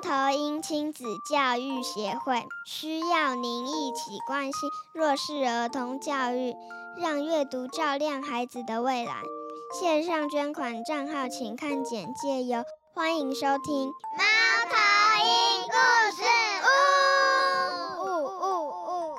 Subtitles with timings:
[0.00, 6.54] 猫头鹰亲子教育协会需要您一起关心弱势儿童教育，
[6.98, 9.16] 让阅读照亮孩子的未来。
[9.78, 12.64] 线上捐款账号请看简介哟。
[12.94, 14.24] 欢迎收听猫
[14.70, 14.74] 头
[15.26, 15.76] 鹰故
[16.16, 16.22] 事
[16.64, 16.68] 屋。
[18.02, 18.08] 呜
[18.40, 19.14] 呜呜！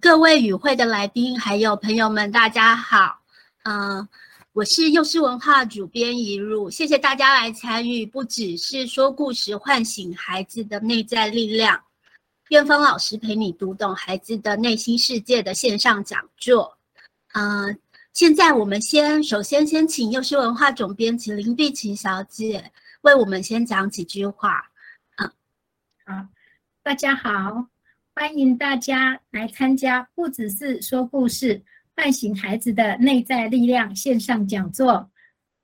[0.00, 3.18] 各位与会的来宾还有朋友们，大家好。
[3.62, 4.08] 嗯。
[4.56, 11.78] 我是幼师文化主编一入，谢谢大家来参与，不只是说故事，唤醒孩子的内在力量。
[12.48, 16.74] 院芳老师陪你读懂孩子的内心世界的线上讲座。
[17.34, 17.78] 嗯，
[18.14, 24.70] 现在我们先首先先请幼师文化总编辑林碧琪小姐为我们先讲几句话。
[25.18, 25.30] 嗯，
[26.06, 26.26] 好，
[26.82, 27.66] 大家好，
[28.14, 31.62] 欢迎大家来参加，不只是说故事。
[31.96, 35.10] 唤醒孩子的内在力量线上讲座，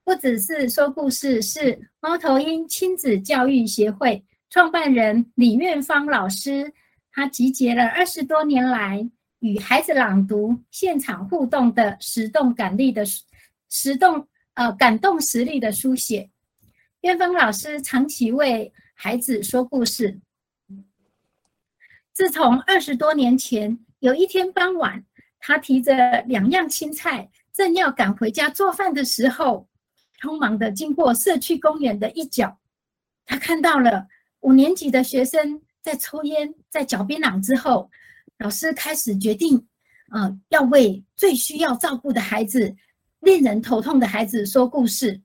[0.03, 6.73] 不只是说故事，是猫头鹰亲子教育协会创办人李院芳老师，
[7.13, 9.07] 他集结了二十多年来
[9.41, 13.05] 与孩子朗读、现场互动的实动感力的
[13.69, 16.31] 实动呃感动实力的书写。
[17.03, 20.19] 院芳老师长期为孩子说故事，
[22.15, 25.05] 自从二十多年前有一天傍晚。
[25.45, 29.69] 他提着两样青菜，正要赶回家做饭的时候，
[30.21, 32.57] 匆忙的经过社区公园的一角，
[33.27, 34.07] 他看到了
[34.43, 37.91] 五年级的学生在抽烟，在嚼槟榔之后，
[38.39, 39.67] 老师开始决定，
[40.13, 42.77] 呃，要为最需要照顾的孩子、
[43.19, 45.21] 令人头痛的孩子说故事。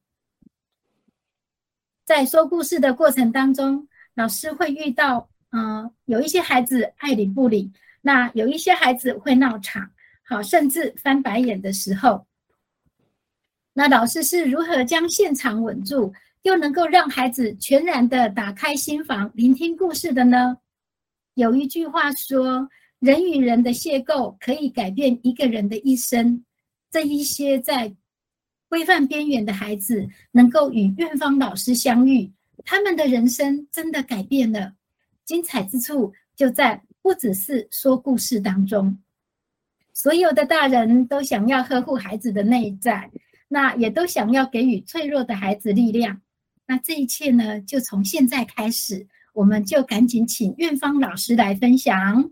[2.06, 7.72] 在说故事的过程当中，老师会遇到，嗯，有一些孩子爱理不理，
[8.02, 9.92] 那有一些孩子会闹场。
[10.30, 12.28] 好，甚至翻白眼的时候，
[13.72, 20.58] 那老师是如何将现场稳住，又能够让孩子全然的打开心房，聆听故事的呢？
[21.36, 22.68] 有一句话说
[23.00, 26.44] ：“人与人的邂逅可以改变一个人的一生。”
[26.92, 27.96] 这一些在
[28.68, 32.30] 规范边缘的孩子，能够与院方老师相遇，
[32.66, 34.74] 他们的人生真的改变了。
[35.24, 38.98] 精彩之处就在不只是说故事当中。
[39.98, 43.10] 所有的大人都想要呵护孩子的内在，
[43.48, 46.22] 那也都想要给予脆弱的孩子力量。
[46.68, 52.30] 那这一切呢，就从现在开始，我们就赶紧请院方老师来分享。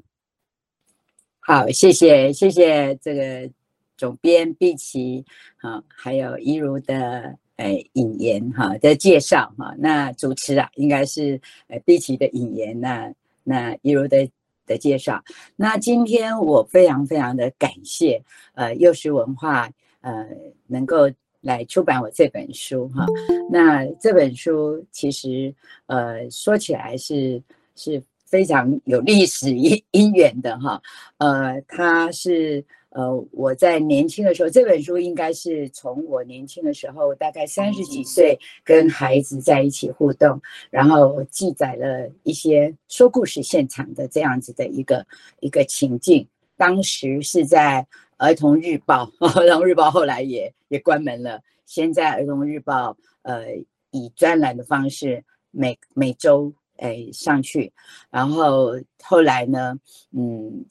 [1.39, 3.49] 好，谢谢谢谢这个
[3.97, 5.25] 总编碧琪，
[5.57, 9.73] 哈，还有一如的诶引言哈的介绍哈。
[9.79, 13.11] 那主持啊，应该是呃碧琪的引言，那
[13.43, 14.29] 那一如的。
[14.65, 15.23] 的介绍，
[15.55, 18.21] 那今天我非常非常的感谢，
[18.53, 19.69] 呃，幼师文化，
[20.01, 20.27] 呃，
[20.67, 21.09] 能够
[21.41, 23.05] 来出版我这本书哈。
[23.51, 25.53] 那这本书其实，
[25.87, 27.41] 呃，说起来是
[27.75, 30.81] 是非常有历史因因缘的哈，
[31.17, 32.63] 呃，它是。
[32.95, 45.05] 呃，我在年轻的时候，这本书应该是从我年轻的时候，大概三十几岁，跟孩子在一起互动，然后记载了一些说故事现场的这样子的一个
[45.41, 46.25] 一个情境。
[46.55, 47.85] 当时是在
[48.15, 51.41] 儿童日报， 儿童日报后来也也关门了。
[51.65, 53.47] 现在儿童日报，呃，
[53.91, 57.73] 以专栏的方式每每周诶上去，
[58.09, 59.77] 然后后来呢，
[60.13, 60.63] 嗯，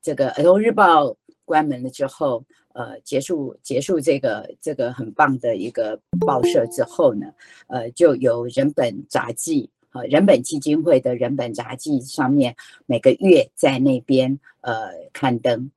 [0.00, 1.16] 这个儿童日报。
[1.44, 2.44] 关门了之后，
[2.74, 7.26] 呃，结束结束这个这个很棒的一个报社之后呢，
[7.66, 12.54] 呃，就有人本杂技呃，人本基金会的人本杂技上面
[12.86, 15.70] 每个月在那边呃刊登，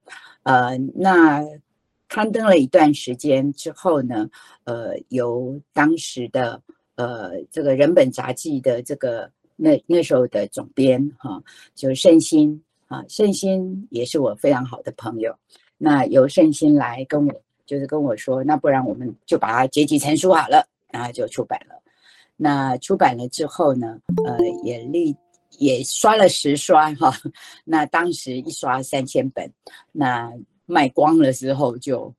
[0.44, 1.44] 呃，那
[2.08, 4.30] 刊登了一段时间之后呢，
[4.64, 6.62] 呃，由当时的
[6.96, 11.44] 呃这个人本杂技的这个那那时候的总编哈，
[11.74, 15.36] 就是盛心啊，盛心也是我非常好的朋友。
[15.88, 21.80] 那由圣心来跟我，就是跟我说，那不然我们就把它结集成书好了，然后就出版了。
[22.36, 25.16] 那出版了之后呢，呃，也立
[25.60, 27.14] 也刷了十刷哈。
[27.64, 29.48] 那当时一刷三千本，
[29.92, 30.34] 那
[30.66, 32.12] 卖光了之后就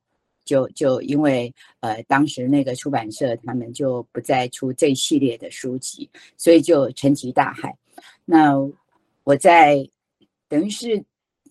[0.45, 7.75] 就就因为呃当时那个出版社他们就不再出这一系列的书籍，所以就沉寂大海。
[8.23, 8.53] 那
[9.25, 9.85] 我在
[10.47, 11.03] 等于是。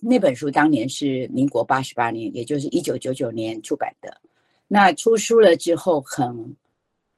[0.08, 4.20] 那本书当年是民国八十八年，也就是一九九九年出版的。
[4.68, 6.56] 那出书了之后，很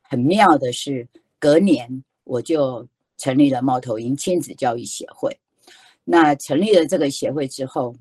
[0.00, 1.06] 很妙的是，
[1.38, 2.88] 隔年我就
[3.18, 5.38] 成立了猫头鹰亲子教育协会。
[6.02, 7.94] 那成立了这个协会之后，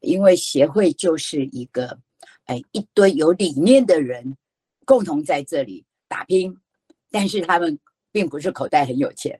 [0.00, 1.96] 因为协会就是一个，
[2.46, 4.36] 哎，一堆有理念的人
[4.84, 6.58] 共同在这里打拼
[7.12, 7.78] 但是他们
[8.10, 9.38] 并不是口袋很有钱，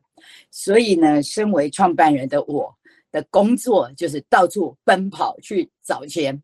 [0.52, 2.72] 所以呢，身为创办人的我
[3.12, 6.42] 的工作就是到处奔跑去找钱，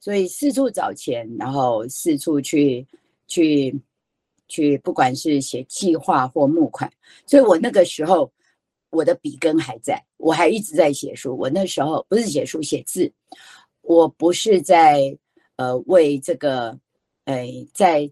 [0.00, 2.86] 所以四处找钱，然后四处去
[3.26, 3.78] 去
[4.48, 6.90] 去，不管是写计划或募款，
[7.26, 8.32] 所以我那个时候
[8.88, 11.36] 我的笔根还在，我还一直在写书。
[11.36, 13.12] 我那时候不是写书写字，
[13.82, 15.14] 我不是在
[15.56, 16.78] 呃为这个。
[17.26, 18.08] 哎，在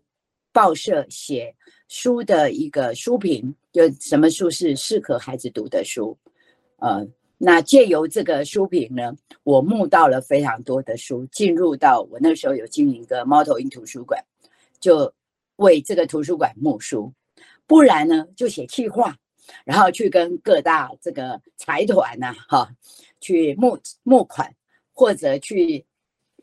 [0.50, 1.55] 报社写
[1.87, 6.19] 书的一个书评，就什么书是适合孩子读的书，
[6.79, 7.06] 呃，
[7.44, 14.19] 那借由这个书评呢，我募到了非常多的书，进入到我那时候有经营一个猫头鹰图书馆，
[14.81, 15.12] 就
[15.56, 17.12] 为这个图书馆募书，
[17.67, 19.14] 不然呢就写企划，
[19.64, 22.70] 然后去跟各大这个财团呐，哈，
[23.20, 24.50] 去募募款，
[24.94, 25.85] 或者去，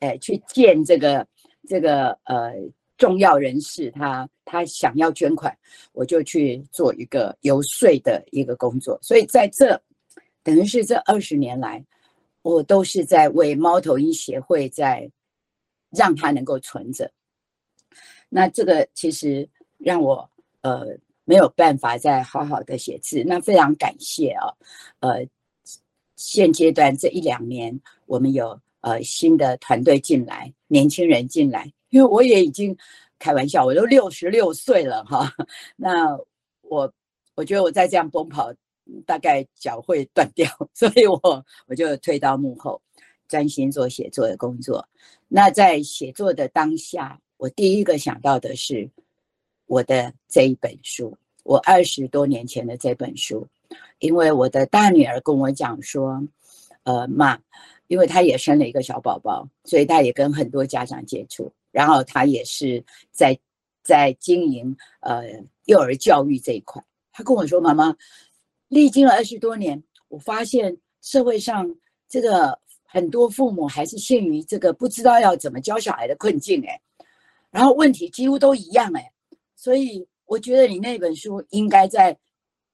[0.01, 1.25] 哎，去见这个。
[1.69, 2.56] 这个呃
[2.98, 5.56] 重要人士，他他想要捐款，
[5.94, 8.98] 我就去做一个游说的一个工作。
[9.03, 9.80] 所以在这
[10.43, 11.83] 等于是这二十年来，
[12.41, 15.09] 我都是在为猫头鹰协会在
[15.89, 17.11] 让它能够存着。
[18.29, 19.47] 那这个其实
[19.77, 20.29] 让我
[20.61, 20.88] 呃
[21.25, 23.23] 没有办法再好好的写字。
[23.25, 24.47] 那非常感谢啊，
[24.99, 25.27] 呃，
[26.15, 28.59] 现阶段这一两年我们有。
[28.83, 32.75] 呃，新的团队进来，年轻人进来，因为我也已经
[33.19, 35.31] 开玩笑，我都六十六岁了哈。
[35.75, 36.17] 那
[36.63, 36.91] 我
[37.35, 38.51] 我觉得我再这样奔跑，
[39.05, 42.81] 大概脚会断掉， 所以我我就退到幕后，
[43.27, 44.87] 专心做写作的工作。
[45.27, 48.89] 那在写作的当下，我第一个想到的是
[49.65, 53.47] 我的这一本书，我二十多年前的这本书，
[53.99, 56.21] 因为我的大女儿跟我讲说，
[56.83, 57.39] 呃，妈。
[57.87, 62.81] 因为她也生了一个小宝宝，所以她也跟很多家长接触，然后她也是
[63.11, 63.37] 在
[63.83, 65.25] 在经营呃
[65.65, 66.81] 幼儿教育这一块。
[67.11, 67.93] 她跟我说：“妈妈，
[68.71, 71.69] 历经了二十多年，我发现社会上
[72.07, 76.81] 这个很多父母还是陷于这个不知道要怎么教小孩的困境，哎，
[77.51, 79.12] 然后问题几乎都一样，哎，
[79.57, 82.18] 所以我觉得你那本书应该再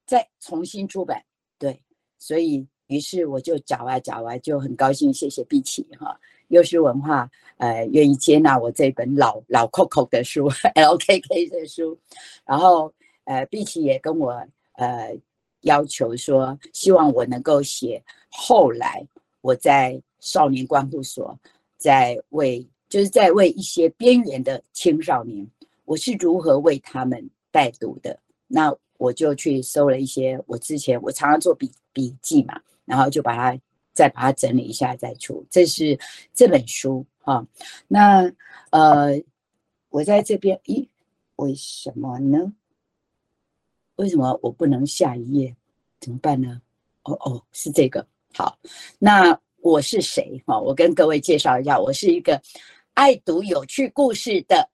[0.06, 1.20] 再重新出版，
[1.58, 1.82] 对，
[2.18, 6.18] 所以。”于是我就找啊找啊，就很高兴，谢谢碧琪哈，
[6.48, 11.98] 优师文化呃愿意接纳我这本老老 Coco 的书， LKK 的书，
[12.46, 12.90] 然后
[13.24, 14.32] 呃碧琪也跟我
[14.76, 15.14] 呃
[15.62, 19.06] 要求说，希望我能够写后来
[19.40, 21.38] 我在少年观护所，
[21.76, 25.46] 在为就是在为一些边缘的青少年，
[25.84, 32.60] 我是如何为他们带读的，那我就去搜了一些我之前我常常做笔笔记嘛。
[32.88, 33.60] 然后就把它
[33.92, 36.00] 再把它整理一下再出，这是
[36.32, 37.46] 这本书哈。
[37.86, 38.32] 那
[38.70, 39.22] 呃，
[39.90, 40.88] 我在这边，咦，
[41.36, 42.50] 为什么呢？
[43.98, 45.54] 为什么我不能下一页？
[46.00, 46.60] 怎么办呢？
[47.02, 48.04] 哦哦，是这个。
[48.34, 48.58] 好，
[48.98, 50.58] 那我是谁哈？
[50.58, 52.40] 我跟各位介绍一下，我是一个
[52.94, 54.68] 爱读有趣故事的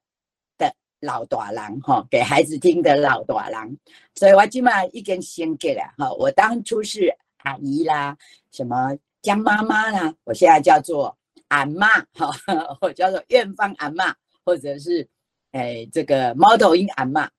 [0.59, 3.77] 的老大郎哈，给孩子听的老大郎。
[4.15, 6.13] 所以我今嘛已经先给了哈。
[6.13, 7.15] 我当初是。
[7.45, 8.17] 阿姨啦，
[8.53, 11.15] 什么江妈妈啦，我现在叫做
[11.49, 12.35] 阿妈，哈，
[12.81, 15.07] 我叫做院方阿妈，或者是
[15.53, 17.31] 哎这个猫头鹰阿妈。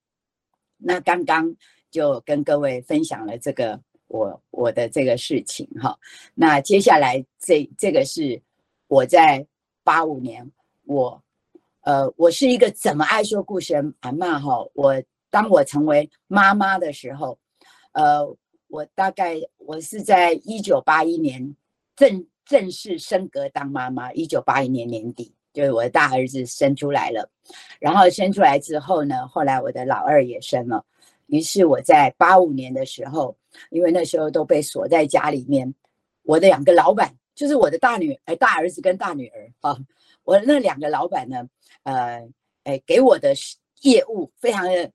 [0.78, 1.56] 那刚刚
[1.96, 5.98] 就跟各位分享了这个我我的这个事情哈。
[6.34, 8.42] 那接下来这这个是
[8.88, 9.46] 我在
[9.82, 10.52] 八五年，
[10.84, 11.24] 我
[11.82, 14.68] 呃我是一个怎么爱说故事的阿妈哈。
[14.74, 17.38] 我当我成为妈妈的时候，
[17.94, 18.36] 呃。
[18.68, 21.56] 我大概我是在一九八一年
[21.96, 27.30] 正正式升格当妈妈，一九八一年年底，就是我的大儿子生出来了。
[27.80, 30.84] 然后生出来之后呢，后来我的老二也生了。
[31.28, 33.36] 于是我在八五年的时候，
[33.70, 35.74] 因为那时候都被锁在家里面，
[36.24, 39.78] 我的两个老板就是我的大女儿、大儿子跟大女儿啊，
[40.24, 41.48] 我那两个老板呢，
[41.84, 42.28] 呃，
[42.64, 43.34] 哎，给我的
[43.82, 44.92] 业务非常的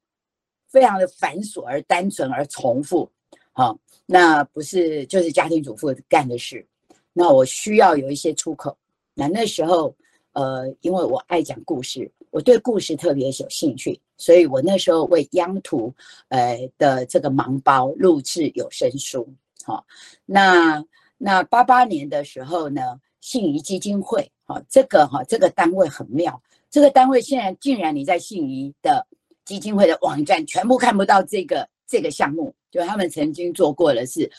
[0.69, 3.11] 非常的繁琐而单纯而重复。
[3.53, 6.67] 好，那不是就是家庭主妇干的事，
[7.13, 8.77] 那我需要有一些出口。
[9.13, 9.95] 那那时候，
[10.33, 15.93] 呃，因为我爱讲故事，我对故事特别有兴趣，所以我那时候为央图，
[16.29, 19.27] 呃的这个盲包录制有声书。
[19.65, 19.85] 好，
[20.27, 20.85] 那
[21.17, 29.07] 那八八年的时候呢，信宜基金会，哈，这个哈这个单位很妙，这个单位现在竟然你在信宜的
[29.45, 32.55] 基金会的网站全部看不到这个这个项目。
[32.71, 34.31] 就他们曾经做过的是，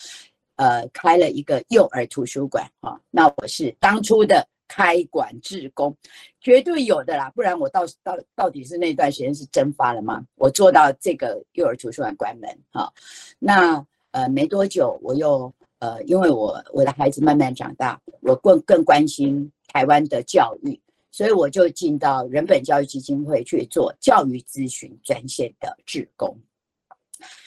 [0.56, 2.98] 呃，开了一个幼儿图书馆啊。
[3.10, 5.94] 那我是当初的开馆志工，
[6.40, 10.26] 绝对有的啦，不然我到到到底是那段时间是蒸发了吗？
[10.36, 12.90] 我做到这个幼儿图书馆关门哈，
[13.38, 20.80] 那呃没多久我又呃，因为我我的孩子慢慢长大，我更更关心台湾的教育，
[21.12, 26.34] 所以我就进到人本教育基金会去做教育咨询专线的志工。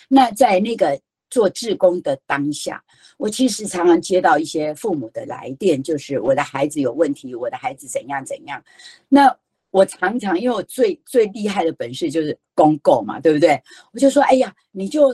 [0.08, 1.00] 那在那个
[1.34, 2.80] 做志工的当下，
[3.16, 8.62] 我其实常常接到一些父母的来电，就是我的孩子有问题，我的孩子怎样怎样。
[9.08, 9.36] 那
[9.72, 13.60] 我常常因为我最最厉害的本事就是公购嘛，对不对？
[13.92, 15.12] 我就说，哎呀，你就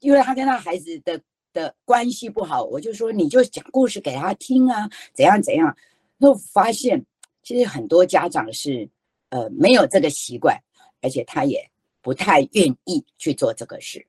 [0.00, 1.20] 因为他跟他孩子的
[1.52, 5.76] 的关系不好，我就说你就讲故事给他听啊，怎样怎样。
[6.16, 7.04] 那发现
[7.42, 8.88] 其实很多家长是
[9.28, 10.58] 呃没有这个习惯，
[11.02, 11.62] 而且他也。
[12.06, 14.06] 不太愿意去做这个事，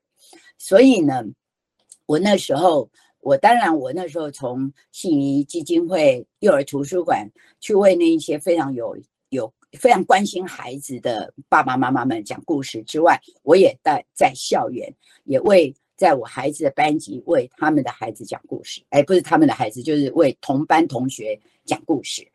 [0.58, 1.24] 所以呢，
[2.04, 8.98] 我那时候，我当然，我那时候从信宜基金会幼儿图书馆去为那一些非常有
[9.28, 14.92] 有非常关心孩子的爸爸妈妈们讲故事之外，我也在在校园
[15.24, 22.26] 也为在我孩子的班级为他们的孩子讲故事，哎，不是他们的孩子，就是为同班同学讲故事。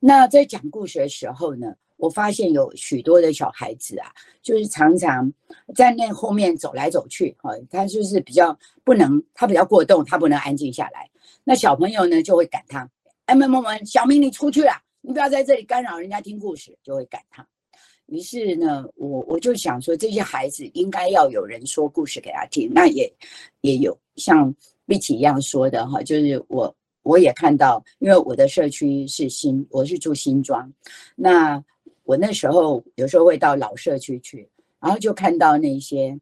[0.00, 1.74] 那在讲故事的时候呢？
[1.98, 4.06] 我发现有许多的小孩子啊，
[4.40, 5.30] 就是常常
[5.74, 11.10] 在那后面走来走去，哈，他就是比较不能，他比较过动，他不能安静下来。
[11.42, 12.88] 那小朋友呢就会赶他，
[13.26, 17.44] 哎，萌萌萌，小明你出去了，你不要在这里干扰人家听故事，就会赶他。
[18.06, 22.70] 于是呢，我我就想说，这些孩子应该要有人说故事给他听。
[22.72, 23.12] 那也
[23.62, 24.54] 也有像
[24.86, 30.72] 碧琪一样说的哈，就是我我也看到，因为我的社区是新，我是住新庄，
[31.16, 31.60] 那。
[32.08, 34.48] 我那时候有时候会到老社区去，
[34.80, 36.18] 然后就看到那些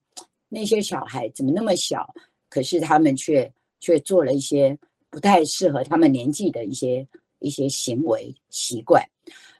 [0.48, 2.12] 那些小孩怎么那么小，
[2.48, 4.76] 可是他们却却做了一些
[5.10, 7.06] 不太适合他们年纪的一些
[7.38, 9.00] 一些行为习惯，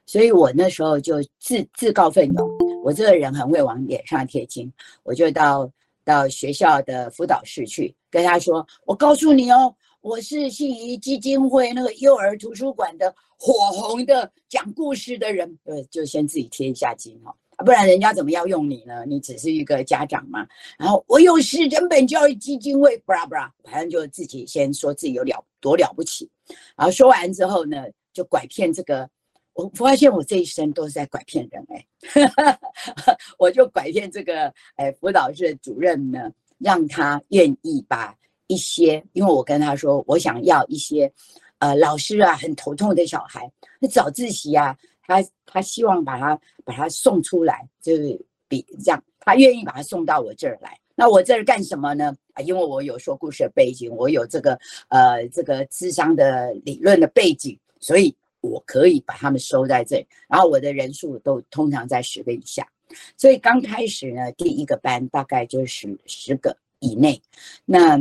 [0.05, 4.69] 所以我那时候就自自告奋勇，我这个人很会往脸上贴金，
[5.03, 5.71] 我就到
[6.03, 19.05] 到学校的辅导室去跟他说：“我告诉你哦，我是信宜基金会那个幼儿图书馆的。”火红的讲故事的人，对，就先自己贴一下金哈，不然人家怎么要用你呢？
[19.05, 20.45] 你只是一个家长嘛。
[20.77, 26.29] 然后我又是人本教育基金会，布拉布拉，反正就自己先说自己有了多了不起。
[26.75, 29.07] 然后说完之后呢，就拐骗这个。
[29.53, 32.59] 我发现我这一生都是在拐骗人哎，
[33.39, 38.15] 我就拐骗这个哎辅导室主任呢，让他愿意把
[38.47, 41.11] 一些，因为我跟他说我想要一些。
[41.59, 50.77] 呃，老师啊，很头痛的小孩，那早自习啊，他他希望把他把他送出来，就是比这样，他愿意把他送到我这儿来。
[50.93, 52.15] 那我这儿干什么呢？
[52.33, 54.59] 啊，因为我有说故事的背景，我有这个
[54.89, 60.07] 呃这个智商的理论的背景，所以我可以把他们收在这里。
[60.27, 62.67] 然后我的人数都通常在十个以下，
[63.15, 67.21] 所以刚开始呢，第一个班大概就是十个以内，
[67.65, 67.99] 那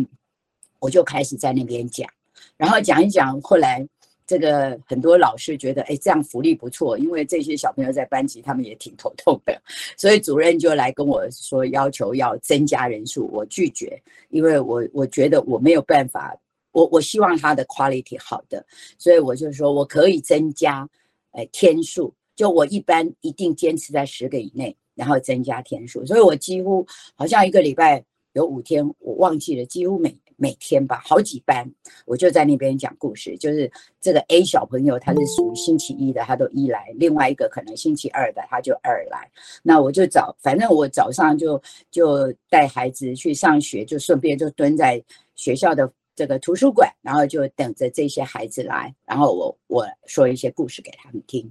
[0.78, 2.08] 我就开始在那边讲。
[2.56, 3.86] 然后讲一讲，后来
[4.26, 9.60] 这个很多老师觉得，哎，这样福利不错，因为这些小朋友在班级他们也挺头痛的，
[9.96, 16.36] 所以主任就来跟我说，要求要增加人数，我拒绝，因为我我觉得我没有办法，
[16.72, 18.64] 我我希望他的 quality 好的，
[18.98, 20.88] 所以我就说我可以增加，
[21.30, 30.18] 哎，天数，就我一般一定坚持在十个以内，然后增加天数，所以我几乎好像一个礼拜有五天，我忘记了，几乎每。
[30.36, 31.66] 每天吧，好几班，
[32.04, 33.36] 我就在那边讲故事。
[33.38, 39.30] 就是这个 A 小朋友，他是属于星期一的，他都一来；另外一个可能星期二的，他就二来。
[39.62, 45.02] 那我就早，反正我早上就就带孩子去上学，就顺便就蹲在
[45.34, 51.50] 学校的这个图书馆，然后就等着这些孩子来，然后我我说一些故事给他们听。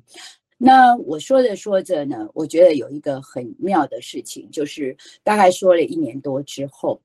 [0.58, 7.02] 那我说着说着呢，我觉得有一个很妙的事情，就是大概说了一年多之后。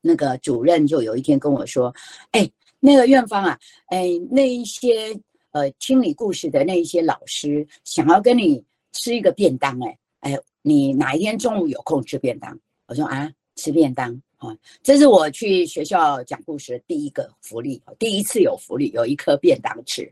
[0.00, 1.94] 那个主任就有一天跟我说
[2.32, 2.48] ：“哎，
[2.80, 5.18] 那个院方啊，哎，那一些
[5.50, 20.10] 呃清理故事的那一些老师想要跟你吃一个便当，哎，哎，你哪一天中午有空吃便当？”我说：“啊，吃便当啊，这是我去学校讲故事的第一个福利，第一次有福利，有一颗便当吃，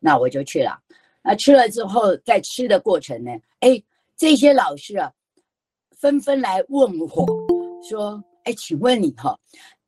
[0.00, 0.78] 那我就去了。
[1.22, 3.82] 那吃了之后，在吃的过程呢，哎，
[4.16, 5.12] 这些老师啊，
[5.98, 7.26] 纷纷来问我
[7.86, 9.36] 说。”哎，请问你哈，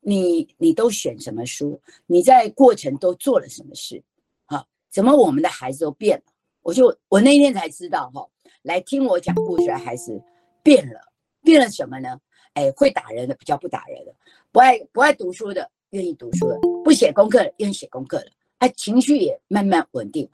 [0.01, 1.81] 你你都选什么书？
[2.05, 4.03] 你在过程都做了什么事？
[4.45, 6.23] 哈，怎么我们的孩子都变了？
[6.61, 8.27] 我就我那天才知道哈，
[8.63, 10.21] 来听我讲故事的孩子
[10.61, 10.99] 变了，
[11.41, 12.19] 变了什么呢？
[12.53, 14.13] 哎，会打人的比较不打人的，
[14.51, 20.31] 不爱不爱读书的愿意读书了，不写功课的愿意写功课了，哎，情绪也慢慢稳定了。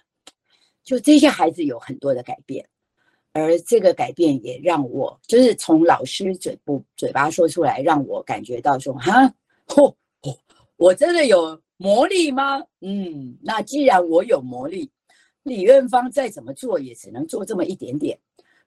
[0.83, 2.67] 就这些孩子有很多的改变，
[3.35, 9.11] 而这个改变也让我就是从老师嘴部嘴巴说出来，让我感觉到说哈，
[9.67, 10.33] 嚯嚯，
[10.77, 12.63] 我真的有魔力吗？
[12.79, 14.89] 嗯，那既然我有魔力，
[15.43, 18.17] 李院芳再怎么做也只能做这么一点点。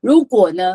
[0.01, 0.75] 如果呢，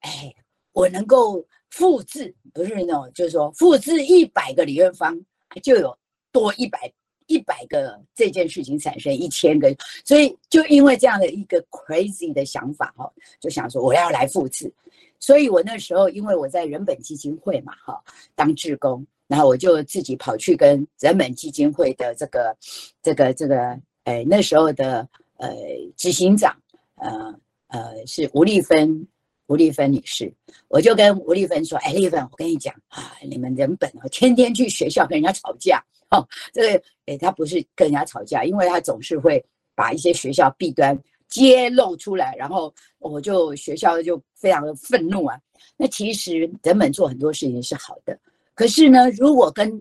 [0.00, 0.30] 哎，
[0.72, 5.18] 我能够复制，不是那种，就是说复制一百个李院芳，
[5.62, 5.96] 就有
[6.30, 6.92] 多一百。
[7.26, 14.72] 一百个这件事情产生一千个，所以就因为这样的一个 crazy 的想法哈，就想说我要来复制。
[15.20, 17.98] 所以我那时候因为我在人本基金会嘛哈
[18.34, 22.54] 当志工，然后我就自己跑去跟人本基金会的这个
[23.02, 25.50] 这个这个哎那时候的呃
[25.96, 26.54] 执行长
[26.96, 27.34] 呃
[27.68, 29.08] 呃是吴丽芬
[29.46, 30.30] 吴丽芬女士，
[30.68, 35.82] 我就跟吴丽芬说，哎丽芬，我跟你讲啊，你们人本哦天天去学校跟人家吵架。
[36.14, 39.44] 哦， 这个诶，他不是跟人家吵架，因为他总是会
[39.74, 40.96] 把一些学校弊端
[41.28, 45.38] 揭露出来，然后我就学校就非常的愤怒啊。
[45.76, 48.16] 那其实人们做很多事情是好的，
[48.54, 49.80] 可是呢，如果跟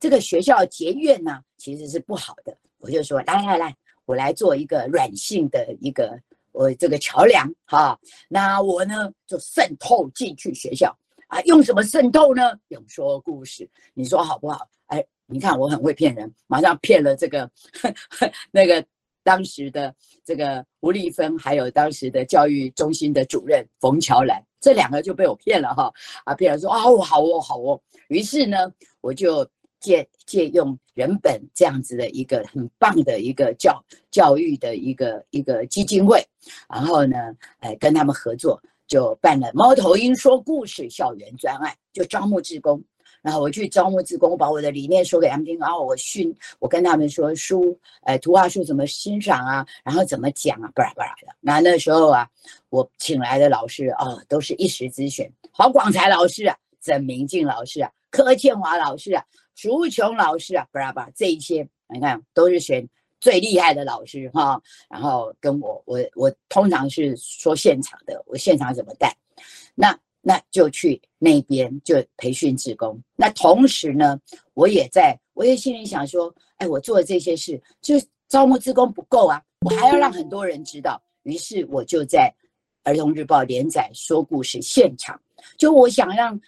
[0.00, 2.56] 这个学校结怨呢，其实是不好的。
[2.78, 3.74] 我就说，来来来，
[4.04, 6.18] 我来做一个软性的一个
[6.52, 7.98] 我这个桥梁哈。
[8.28, 10.94] 那我呢就渗透进去学校
[11.28, 12.58] 啊，用什么渗透呢？
[12.68, 14.66] 用说故事，你说好不好？
[14.86, 15.04] 哎。
[15.26, 17.50] 你看我很会骗人，马上骗了这个
[18.52, 18.84] 那个
[19.22, 25.90] 当时的这个吴丽芬，还有当时的教育中心的主任冯乔兰，这两个就被我骗了哈
[26.24, 29.48] 啊，骗了说哦好哦好哦，于是呢我就
[29.80, 36.22] 借借用人本这样子的一个很棒的一个教教育的一个一个基金会，
[36.68, 37.16] 然后呢
[37.60, 42.82] 哎跟他们合作，就办了猫头鹰说故事校园专案，就招募志工。
[43.24, 51.34] 然后我去招募职工，我把我的理念说给他们听，然后我训，我跟他们说书，呃，图画书怎么欣赏啊，然后怎么讲啊，不啦不啦的。
[51.40, 52.28] 那那时候啊，
[52.68, 62.86] 我请来的老师啊，都是一时之选，郝广才老师啊，曾明镜老师啊，柯建华老师啊，苏琼老师啊，不啦不啦，这一些你看都是选
[63.20, 64.60] 最厉害的老师哈。
[64.90, 69.16] 然后跟我，我我通常是说现场的，我现场怎么带，
[69.74, 69.98] 那。
[70.26, 72.98] 那就去那边就培训职工。
[73.14, 74.18] 那同时呢，
[74.54, 77.94] 我也在，我也心里想说，哎，我做的这些事，就
[78.26, 80.98] 招募职工不够啊，我还要让很多人知道。
[81.24, 82.34] 于是我就在
[82.84, 85.20] 儿童日报连载说故事现场，
[85.58, 86.40] 就我想让，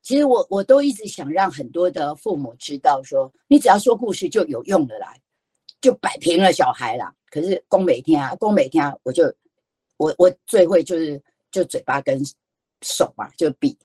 [0.00, 5.14] 其实我我都一直想让很多的父母知道，说你只要说故事就有用的啦，
[5.82, 7.14] 就摆平了小孩啦。
[7.28, 9.24] 可是宫每天啊，宫每天啊，我就
[9.98, 12.18] 我我最会就是就嘴巴跟。
[12.82, 13.76] 手嘛就笔，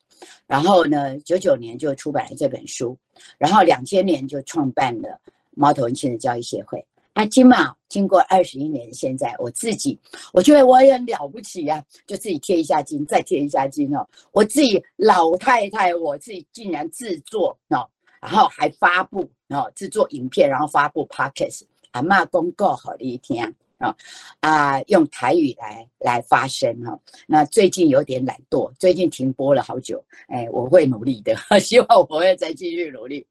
[0.45, 2.97] 然后呢，九九年就出版了这本书，
[3.37, 5.19] 然后两千年就创办了
[5.51, 6.85] 猫头鹰亲子教育协会。
[7.13, 9.99] 那今嘛，经过二十一年，现在我自己，
[10.33, 14.07] 我觉得我也很了不起呀，就自己贴一下金，再贴一下金哦。
[14.31, 17.89] 我自己老太太，我自己竟然制作哦，
[18.21, 23.51] 然后还发布哦，制作影片，然后发布 podcast，阿妈公告好的一天。
[23.77, 23.95] 啊
[24.39, 26.99] 啊，用台语来来发声哈。
[27.27, 30.03] 那最近有点懒惰，最近停播了好久。
[30.27, 33.25] 哎，我会努力的， 希望我会再继续努力。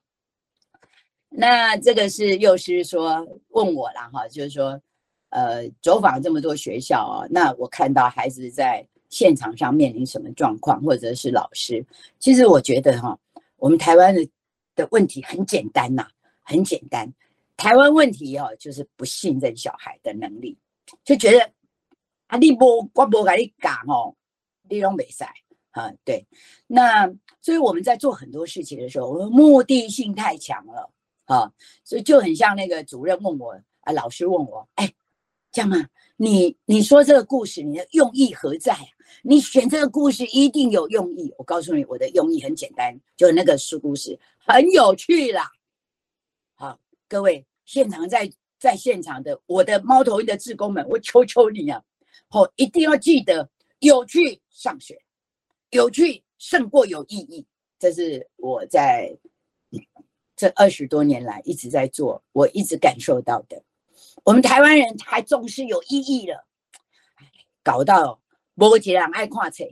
[1.29, 4.81] 那这个是幼师说问我了哈，就是说，
[5.31, 11.85] 呃，走访这么多学校啊，那我看到孩子在现场上面临什么状况，或者是老师，
[12.19, 13.19] 其实我觉得哈，
[13.57, 14.29] 我们台湾的
[14.77, 16.07] 的问题很简单呐，
[16.43, 17.13] 很简单。
[17.57, 20.59] 台湾问题哦，就是不信任小孩的能力，
[21.05, 21.51] 就觉得
[22.27, 24.15] 啊，你不我不给你讲哦，
[24.69, 25.33] 你拢没赛
[25.71, 25.91] 啊。
[26.05, 26.27] 对，
[26.67, 27.07] 那
[27.41, 30.93] 所以我们在做很多事情的时候，我们目的性太强了
[31.25, 31.51] 啊，
[31.83, 34.93] 所以就很像那个主任问我啊，老师问我，哎，
[35.51, 38.87] 这样啊，你你说这个故事，你的用意何在啊？
[39.23, 41.33] 你选这个故事一定有用意。
[41.39, 45.51] 我告诉你，我的用意很简单，就那个书故事很有趣啦。
[47.09, 51.81] 各位现场在在现场的我的猫头鹰的志工们，我求求你啊，
[52.31, 55.01] 哦，一定要记得有趣上学，
[55.71, 57.47] 有趣胜过有意义。
[57.79, 59.17] 这是我在
[60.35, 63.63] 这二十多年来一直在做，我一直感受到的。
[64.25, 66.47] 我们台湾人还重视有意义了，
[67.63, 68.21] 搞到
[68.55, 69.65] 摩羯人爱看册，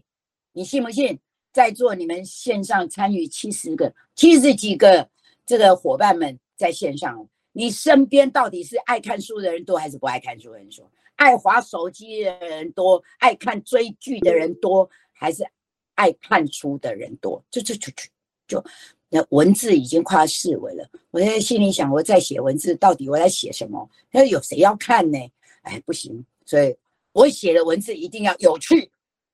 [0.53, 1.19] 你信不信？
[1.53, 5.09] 在座你们线上参与七十个、七十几个
[5.45, 6.39] 这个伙伴们。
[6.57, 10.91] 在线上，你身边到底是爱看书的人多，还是不爱看书的人多？
[11.17, 15.47] 爱滑手机的人多，爱看追剧的人多，还是
[15.95, 17.43] 爱看书的人多？
[17.51, 18.03] 就就就就
[18.49, 18.65] 就，
[19.09, 20.89] 那文字已经快要四维了。
[21.13, 23.89] 我在心里想，我在写文字，到底我在写什么？
[24.11, 25.19] 那有谁要看呢？
[25.63, 26.77] 哎，不行，所以
[27.13, 28.91] 我写的文字一定要有趣。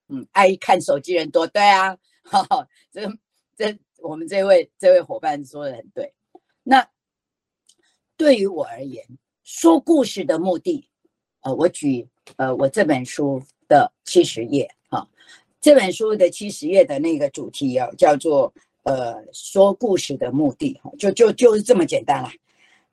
[0.08, 3.08] 嗯，爱看手机人多，对啊， 哈哈，这
[3.56, 6.12] 这我们这位这位伙伴说的很对。
[6.62, 6.86] 那
[8.20, 9.02] 对于我而言，
[9.44, 10.86] 说故事的目的，
[11.40, 12.06] 呃，我举
[12.36, 15.08] 呃我这本书的七十页哈，
[15.58, 18.52] 这本书的七十页的那个主题啊，叫做
[18.82, 22.30] 呃说故事的目的，就就就是这么简单啦。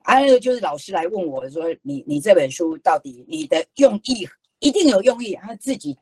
[0.02, 4.26] 还有就是老师来问我说，你你这本书到底你的用意
[4.60, 5.94] 一定有用意，他自己。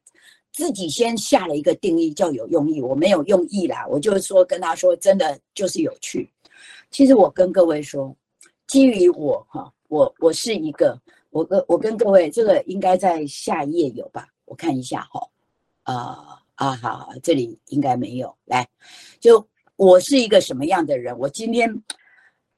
[0.52, 2.80] 自己先下了一个定义，叫有用意。
[2.80, 6.30] 我没有用意啦，我就是说跟他说，真的就是有趣。
[6.90, 8.16] 其实我跟各位说，
[8.66, 11.00] 基于我哈，我我是一个，
[11.30, 14.28] 我跟我跟各位，这个应该在下一页有吧？
[14.44, 15.28] 我看一下哈，
[15.84, 18.34] 啊啊好，这里应该没有。
[18.44, 18.66] 来，
[19.20, 21.18] 就我是一个什么样的人？
[21.18, 21.82] 我今天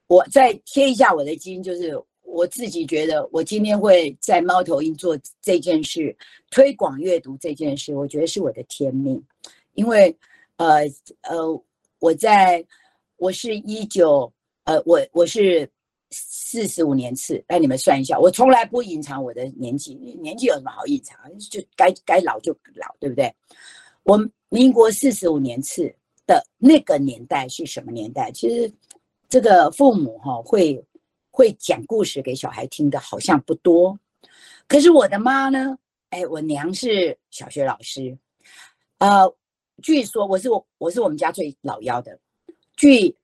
[0.07, 2.03] 我再贴一下我的基因，就是。
[2.31, 6.15] 我自己觉得，我今天会在猫头鹰做这件事，
[6.51, 9.21] 推广阅读这件事，我觉得是我的天命。
[9.73, 10.15] 因为，
[10.57, 10.83] 呃
[11.23, 11.63] 呃，
[12.01, 12.63] 我在，
[13.17, 14.31] 我是一九，
[14.65, 15.69] 呃，我我是
[16.11, 21.17] 四十五年次，那你们算一下，我从来不隐藏我的年纪，年纪有什么好隐藏？
[21.39, 23.35] 就该该老就老，对不对？
[24.03, 24.19] 我
[24.49, 25.95] 民国四十五年次
[26.27, 28.31] 的那个年代是什么年代？
[28.33, 28.73] 其实，
[29.29, 30.85] 这个父母哈会。
[31.31, 33.97] 会讲故事给小孩听的，好像不多。
[34.67, 35.79] 可是我的妈呢？
[36.11, 38.19] 哎，我娘是小学老师，
[38.99, 39.33] 呃，
[39.81, 42.19] 据说我是我我是我们家最老幺的。
[42.77, 43.15] 据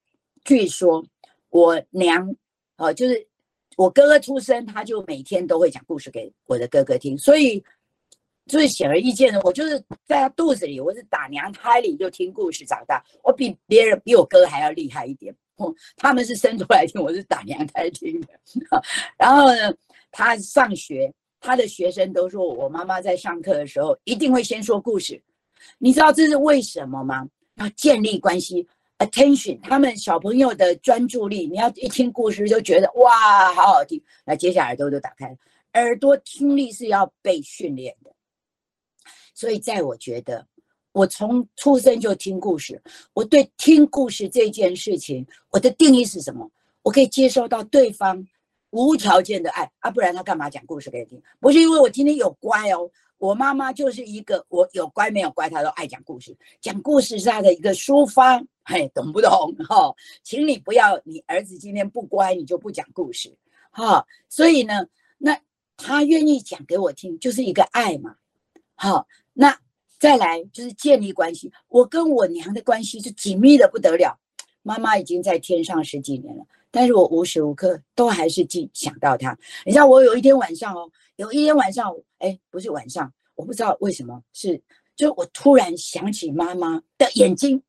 [0.44, 1.04] 据说
[1.50, 2.32] 我娘，
[2.76, 3.26] 呃，就是
[3.76, 7.16] 我哥哥出生，他就每天都会讲故事给我的哥哥听。
[7.16, 7.62] 所以，
[8.46, 13.04] 就是显而易见的，我就是在他肚子里，我是打娘胎里就听故事长大。
[13.22, 15.34] 我比别人比我哥还要厉害一点。
[15.96, 18.28] 他们是生出来听，我是打娘胎听的。
[19.16, 19.72] 然后呢，
[20.10, 25.22] 他上学，他的学生都说我妈妈在上课的时候一定会先说故事。
[25.78, 27.28] 你知道这是为什么吗？
[27.56, 28.66] 要建立关系
[28.98, 31.46] ，attention，他们小朋友的专注力。
[31.46, 35.36] 你要一听故事就觉得哇，好好听，那接下来耳朵都打开，
[35.74, 38.12] 耳朵听力是要被训练的。
[39.34, 40.46] 所以在我觉得。
[40.94, 42.80] 我从出生就听故事，
[43.14, 46.48] 我对听故事这件事情，我的定义是什么？
[46.82, 48.24] 我可以接受到对方
[48.70, 51.22] 无条件的爱啊，不然他干嘛讲故事给你听？
[51.40, 52.88] 不是因为我今天有乖哦，
[53.24, 59.30] 我妈妈就是一个我有乖没有乖，她都爱讲故事，讲故事是她的一个抒发，嘿，懂不懂？
[59.66, 63.34] 哈，请你不要，你儿子今天不乖，你就不讲故事，
[63.70, 65.40] 哈，所以呢，那
[65.74, 68.14] 他愿意讲给我听，就是一个爱嘛，
[68.74, 69.58] 好，那。
[69.96, 74.18] 再来就是建立关系，我跟我娘的关系是紧密的不得了。
[74.60, 79.36] 妈妈已经在天上十几年了，但是我无时无刻都还是记想到他。
[79.64, 84.60] 你知道我有一天晚上哦，有一天晚上，哎，不是晚上，我不知道为什么是，
[84.96, 87.62] 就是我突然想起妈妈的眼睛，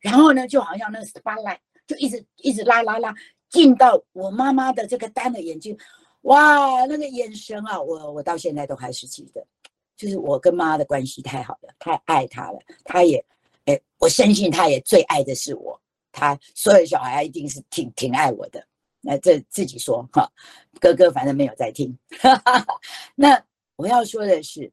[0.00, 3.14] 然后呢，就好像那个 spotlight 就一直一直拉拉拉
[3.48, 5.76] 进到我妈妈的这个单的眼睛，
[6.22, 9.42] 哇，那个眼神啊，我我到现在都还是记得。
[9.96, 13.22] 就是我跟妈的关系太好了，太爱她了，她也，
[13.66, 15.78] 哎，我相信她也最爱的是我，
[16.12, 18.66] 他所有小孩一定是挺挺爱我的，
[19.00, 20.30] 那这自己说哈，
[20.80, 21.96] 哥哥反正没有在听，
[23.14, 23.42] 那
[23.76, 24.72] 我要说的是，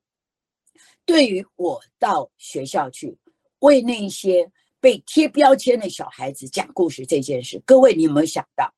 [1.05, 3.17] 对于我到学校去
[3.59, 8.73] 为那些被贴标签的小孩子讲故事这件事，各位你有没有想到？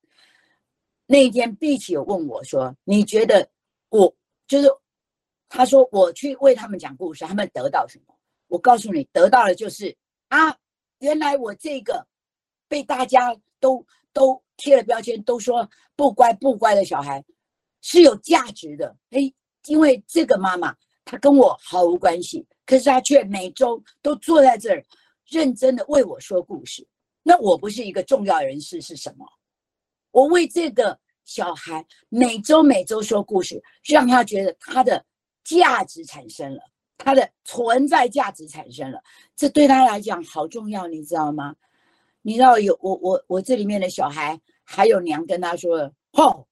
[1.05, 3.49] 那一天碧琪有问我说，你觉得
[3.89, 4.15] 我
[4.47, 4.69] 就是？
[5.51, 8.15] 他说：“我去为他们讲故事，他们得到什么？
[8.49, 10.55] 我告诉你，得到的就是啊，
[10.99, 12.05] 原来我这个
[12.69, 17.21] 被大家都都贴了标签，都说不乖不乖的小孩
[17.81, 18.95] 是有价值的。
[19.09, 19.29] 哎，
[19.65, 24.85] 因为这个妈妈她跟我毫无关系，可是她却每周都坐在这儿，
[25.27, 26.87] 认真的为我说故事。
[27.23, 29.25] 那我不是一个重要人士是什么？
[30.11, 35.03] 我为这个小孩每周每周说故事，让他觉得他的。”
[35.41, 36.61] 价值产生了，
[36.95, 39.01] 他的存在价值产生了，
[39.35, 41.55] 这对他来讲好重要，你知道吗？
[42.29, 46.47] 你知道有我我我这里面的小孩，还有娘跟他说：“吼，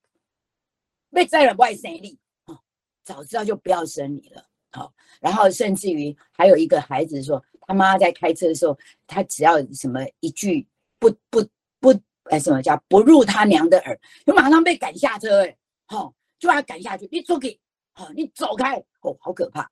[1.11, 2.57] 被再了外生力，哦，
[3.03, 11.47] 早知道就不要生你了。”好，然后甚至于还有一个孩子说，他妈在开车的时候，他只要什么一句不不
[11.79, 17.59] 不，哎，什么叫不入他娘的耳，就马上被赶下车，哎，好，就把他赶下去，你出去。
[17.93, 18.83] 哦，你走开！
[19.01, 19.69] 哦，好可怕。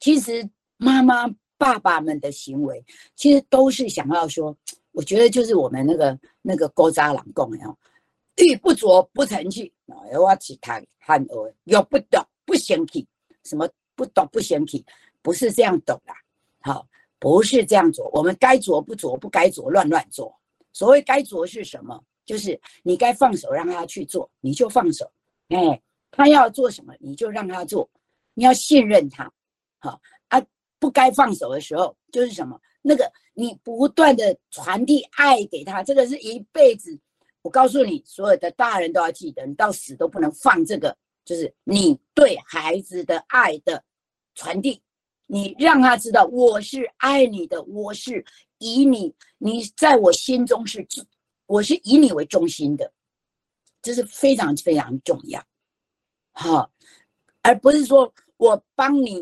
[0.00, 2.82] 其实妈妈、爸爸们的行为，
[3.14, 4.56] 其实都是想要说，
[4.92, 7.76] 我觉得就是我们那个那个高扎郎讲的哦，
[8.36, 13.06] 玉不琢不成器，我其他汉儿又不懂不嫌弃，
[13.44, 14.84] 什么不懂不嫌弃，
[15.22, 16.14] 不是这样懂啦。
[16.60, 16.86] 好，
[17.18, 20.34] 不是这样做，我们该做不做，不该做乱乱做。
[20.72, 22.02] 所谓该做是什么？
[22.24, 25.10] 就是你该放手让他去做，你就放手。
[25.48, 27.88] 哎，他要做什么，你就让他做，
[28.34, 29.32] 你要信任他。
[29.78, 30.44] 好啊，
[30.78, 32.60] 不该放手的时候，就是什么？
[32.82, 36.98] 那个你不断的传递爱给他，这个是一辈子。
[37.42, 43.82] 我告诉你，所有的大人都要记得，你到死都不能放这个，就是你对孩子的爱的
[44.34, 44.82] 传递。
[45.30, 48.24] 你让他知道我是爱你的，我是
[48.58, 50.86] 以你，你在我心中是，
[51.44, 52.90] 我是以你为中心的，
[53.82, 55.44] 这是非常非常重要，
[56.32, 56.70] 好，
[57.42, 59.20] 而不是说我帮你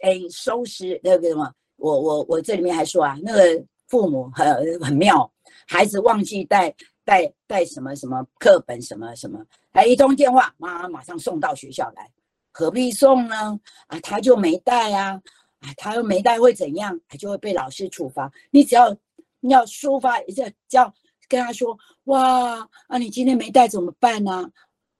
[0.00, 5.28] 哎收拾那个什么，我我我这里面还说啊，那个父母很很妙，
[5.66, 12.10] 孩子忘记带带带什么什么课本什么什么，还一通电话，妈妈马上送到学校来，
[12.52, 13.58] 何必送呢？
[13.86, 15.20] 啊，他就没带啊。
[15.60, 16.96] 啊，他又没带会怎样？
[17.18, 18.30] 就会被老师处罚。
[18.52, 18.96] 你只要
[19.40, 20.94] 你要抒发，一下，叫
[21.28, 24.48] 跟他说：“哇，啊，你今天没带怎么办呢？”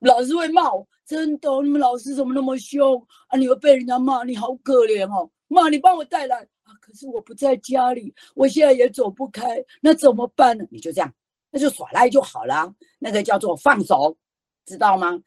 [0.03, 3.39] 老师会骂我，真的，你们老师怎么那么凶啊？
[3.39, 5.31] 你会被人家骂，你好可怜哦。
[5.47, 6.45] 妈，你帮我带来！
[6.89, 10.65] 可是我不在家里，我现在也走不开，那怎么办呢？
[10.71, 11.13] 你就这样，
[11.51, 12.75] 那就耍赖就好了。
[12.99, 14.17] 那个叫做放手，
[14.65, 15.21] 知道吗？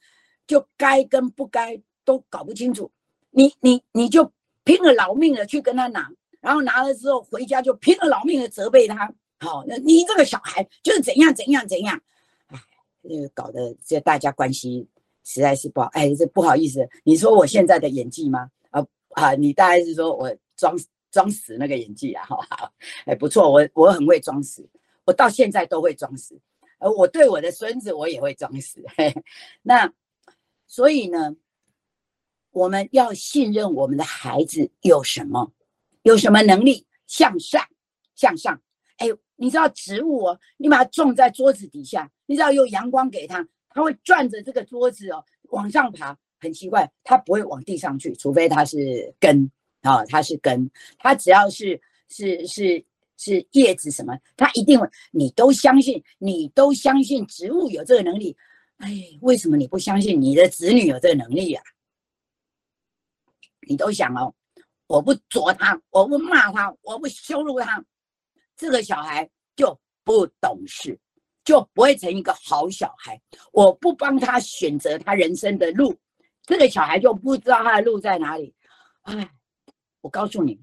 [0.47, 2.91] 就该跟不该都搞不清楚，
[3.29, 4.31] 你你你就。
[4.63, 6.07] 拼了老命的去跟他拿，
[6.39, 9.11] 然后拿了之后回家就拼了老命的责备他。
[9.39, 11.99] 好，那你这个小孩就是怎样怎样怎样，
[12.47, 12.59] 哎，
[13.09, 14.87] 个搞得这大家关系
[15.23, 15.87] 实在是不好。
[15.93, 18.51] 哎，这不好意思，你说我现在的演技吗？
[18.69, 20.77] 啊啊，你大概是说我装
[21.11, 22.25] 装死那个演技啊？
[22.25, 22.71] 哈，
[23.05, 24.67] 哎，不错，我我很会装死，
[25.05, 26.39] 我到现在都会装死，
[26.79, 28.83] 而我对我的孙子我也会装死。
[29.61, 29.91] 那
[30.67, 31.35] 所以呢？
[32.53, 35.53] 我们要信任我们的孩子有什么，
[36.03, 37.65] 有什么能力向上，
[38.13, 38.61] 向上。
[38.97, 46.17] 哎，你知道植物哦，你把它种在桌子底下，你知道有阳光给它，它会转着这个桌子哦往上爬。
[46.41, 49.49] 很奇怪，它不会往地上去，除非它是根
[49.81, 52.83] 啊，它是根，它只要是是是
[53.17, 54.87] 是叶子什么，它一定会。
[55.11, 58.35] 你都相信，你都相信植物有这个能力。
[58.77, 58.89] 哎，
[59.21, 61.61] 为什么你不相信你的子女有这个能力呀？
[63.67, 64.33] 你都想哦，
[64.87, 67.83] 我不啄他，我不骂他，我不羞辱他，
[68.57, 70.99] 这个小孩就不懂事，
[71.45, 73.21] 就不会成一个好小孩。
[73.53, 75.95] 我不帮他选择他人生的路，
[76.43, 78.53] 这个小孩就不知道他的路在哪里。
[79.03, 79.31] 哎，
[80.01, 80.59] 我告诉你，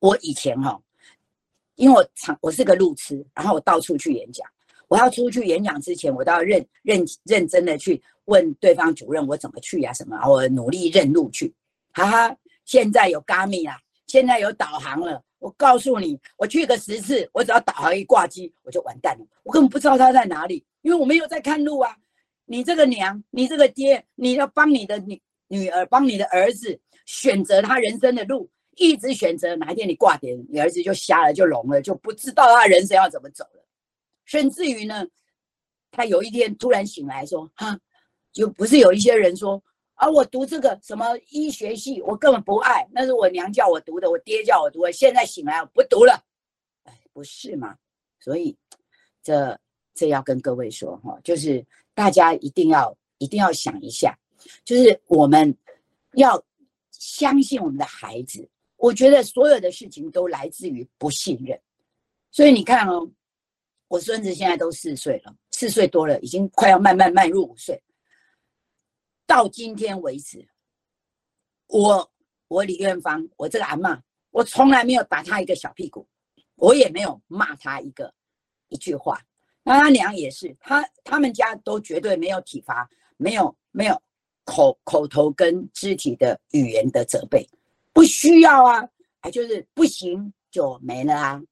[0.00, 0.80] 我以前哈，
[1.76, 4.46] 因为我常我是个路痴，然后我到处去演讲。
[4.88, 9.92] 我要出去演讲之前，我都要认认认真的去问对方主任我怎么去呀？
[9.92, 10.18] 什么？
[10.28, 11.54] 我努力认路去。
[11.92, 15.22] 哈哈，现在有 Gami 啦，现在有导航了。
[15.38, 19.24] 我告诉你，我去个十次，我只要导航一挂机，我就完蛋了。
[19.44, 21.96] 我根本不知道他在哪里，因为我没有在看路啊。
[22.44, 26.78] 你这个娘，你这个爹，你要帮你的女女儿，帮你的儿子
[27.10, 33.64] 选择他人生的路，一直选择，哪一天你挂点，你儿子就瞎了，就聋了，就不知道他人生要怎么走了。
[34.24, 35.04] 甚至于呢，
[35.90, 37.76] 他有一天突然醒来说：“哈，
[38.32, 39.60] 就不是有一些人说。”
[40.00, 44.90] 啊，我读这个什么医学系，我根本不爱，那是我娘叫我读的，我爹叫我读的。
[44.90, 46.24] 现在醒来，我不读了，
[46.84, 47.76] 哎，不是吗？
[48.18, 48.56] 所以，
[49.22, 49.60] 这
[49.92, 54.18] 这要跟各位说哈，就是大家一定要一定要想一下，
[54.64, 55.54] 就是我们
[56.14, 56.42] 要
[57.00, 58.48] 相信我们的孩子。
[58.76, 61.60] 我觉得所有的事情都来自于不信任，
[62.30, 63.10] 所以你看哦，
[63.88, 67.82] 我孙子现在都四岁了，四岁多了，已经快要慢慢迈入五岁。
[69.26, 70.48] 到今天为止，
[71.66, 72.10] 我
[72.48, 76.08] 我李元芳，我这个阿妈，我从来没有打他一个小屁股，
[76.54, 78.14] 我也没有骂他一个
[78.68, 79.22] 一句话。
[79.62, 84.02] 那他娘也是，他他们家都绝对没有体罚，没有没有
[84.44, 87.48] 口口头跟肢体的语言的责备，
[87.92, 88.88] 不需要啊，
[89.20, 91.42] 啊就是不行就没了啊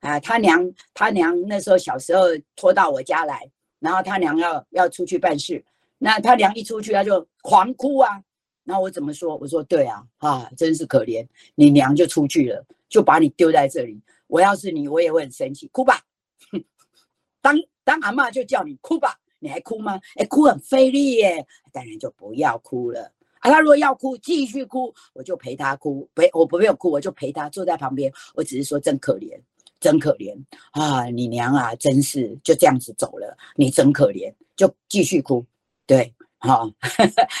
[0.00, 0.20] 啊！
[0.20, 5.64] 他娘他娘那时候小时候拖到我家来，然后他娘要要出去办事。
[5.98, 8.22] 那他娘一出去，他就狂哭啊！
[8.64, 9.36] 那我怎么说？
[9.36, 14.00] 我说对啊，啊，真是可怜，你娘就出去了，就把你丢在这里。
[14.26, 16.02] 我要是你，我也会很生气，哭吧。
[16.50, 16.62] 哼
[17.40, 20.00] 当当阿妈就叫你哭吧，你还哭吗？
[20.16, 23.12] 哎，哭很费力耶，当然就不要哭了。
[23.40, 28.12] 啊，他如果要哭，继续哭，我就陪他哭，陪我不没有哭，我就陪他坐在旁边。
[28.34, 29.38] 我只是说真可怜，
[29.78, 30.34] 真可怜
[30.70, 31.04] 啊！
[31.04, 35.44] 你娘啊，真是就这样子走了，你真可怜，就继续哭。
[35.86, 36.68] 对，好，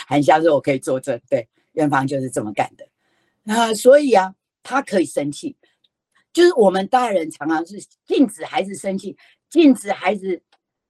[0.06, 2.86] 韩香说我可以作证，对，元芳就是这么干的
[3.52, 5.56] 啊，所以啊，他可以生气，
[6.32, 9.16] 就是我们大人常常是禁止孩子生气，
[9.50, 10.40] 禁止孩子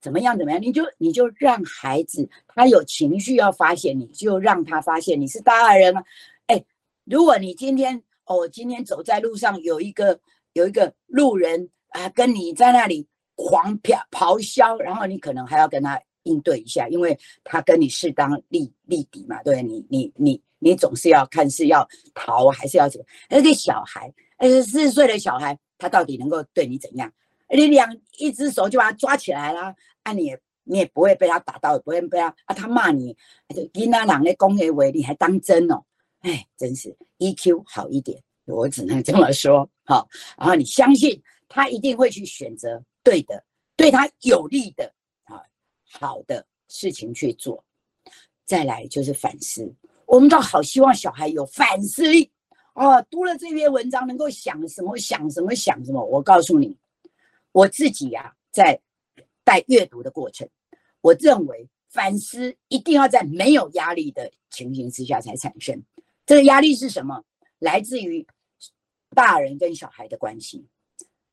[0.07, 6.05] 怎么样怎么样，你就你就让孩子他有情绪要发泄，你就让他发泄你是大人啊，
[6.47, 6.65] 哎，
[7.05, 10.21] 如果你今天哦，今天走在路上有一个
[10.53, 16.01] 有一个路人啊，跟你在那里狂飙咆哮，然后你可能还要跟他。
[16.29, 23.07] 应对一下，因为他跟你适当立立敌嘛，对你你你你总是要看是要逃还是要怎么？
[23.31, 27.09] 那个小孩，而且四岁的小孩，他到底能够对你怎样？
[27.49, 29.73] 你两一只手就把他抓起来啦，
[30.07, 33.17] 啊，你也你也不会被他打到，也不会被他啊，他骂你，
[33.73, 35.83] 你那两的公爷为你还当真哦？
[36.21, 39.69] 哎，真是 EQ 好一点，我只能这么说。
[39.85, 43.45] 好，然后你相信他一定会去选择对的，
[43.77, 44.93] 对他有利的。
[45.89, 47.65] 好的事情去做，
[48.45, 49.73] 再来就是反思。
[50.05, 52.31] 我们都好希望小孩有反思力
[52.75, 53.03] 哦。
[53.09, 56.05] 读了这篇文章，能够想什么想什么想什么。
[56.05, 56.77] 我告诉你，
[57.53, 58.79] 我自己呀，在
[59.47, 60.49] 带阅读的过程，
[61.01, 65.81] 我认为反思一定要在没有压力的情形之下才产生。
[66.27, 67.23] 这个压力是什么？
[67.61, 68.27] 来自于
[69.15, 70.67] 大人跟小孩的关系。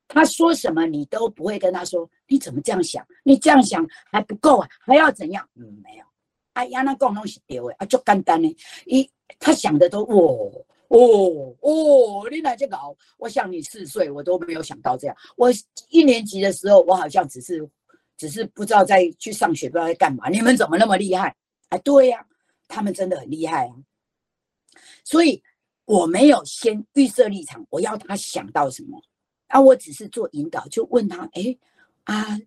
[0.08, 2.08] 他说什么，你都不会跟他说。
[2.28, 3.04] 你怎么这样想？
[3.24, 5.50] 你这样想还不够啊，还要怎样？
[5.56, 6.06] 嗯，没有。
[6.54, 8.56] 哎呀，那共东西丢哎，啊，就简单呢。
[8.86, 10.52] 一他想的都哦
[10.90, 12.96] 哦哦，你哪这搞？
[13.18, 15.18] 我想你四岁，我都没有想到这样。
[15.36, 15.50] 我
[15.90, 17.68] 一年级的时候，我好像只是
[18.24, 20.30] 只是不知道在去上学，不知道在干嘛。
[20.30, 21.36] 你们怎么那么厉害？
[21.68, 22.26] 哎，对呀，
[22.70, 23.76] 他们真的很厉害啊。
[25.04, 25.44] 所以
[25.84, 28.98] 我没有先预设立场，我要他想到什么。
[29.48, 31.58] 啊，我只是做引导，就问他，哎，
[32.06, 32.40] 啊，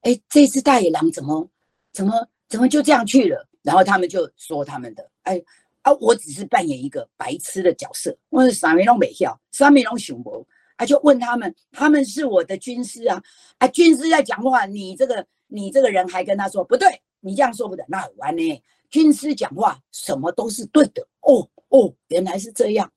[0.00, 1.48] 哎，这只大野狼怎么，
[1.92, 3.48] 怎么，怎么就这样去了？
[3.62, 5.40] 然后他们就说他们的，哎，
[5.82, 10.44] 啊，我只是扮演一个白痴的角色，我是三米龙美笑，三米龙熊博，
[10.82, 13.22] 啊，就问他们，他们是我的军师啊，
[13.58, 18.62] 啊，军师在讲话，你这个，你这个人还跟他说不对，你这样说不得，那很完呢。
[18.90, 22.92] 军师讲话什么都是对的，哦哦，原来是这样，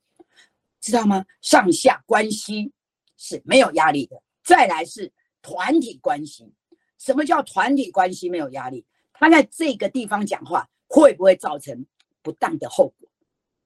[0.81, 1.25] 知道吗？
[1.41, 2.71] 上下关系。
[3.17, 4.21] 是没有压力的。
[4.43, 5.09] 再来是
[5.41, 6.51] 团体关系，
[6.99, 8.85] 什么叫团体关系没有压力？
[9.13, 11.85] 他在这个地方讲话会不会造成
[12.21, 13.09] 不当的后果？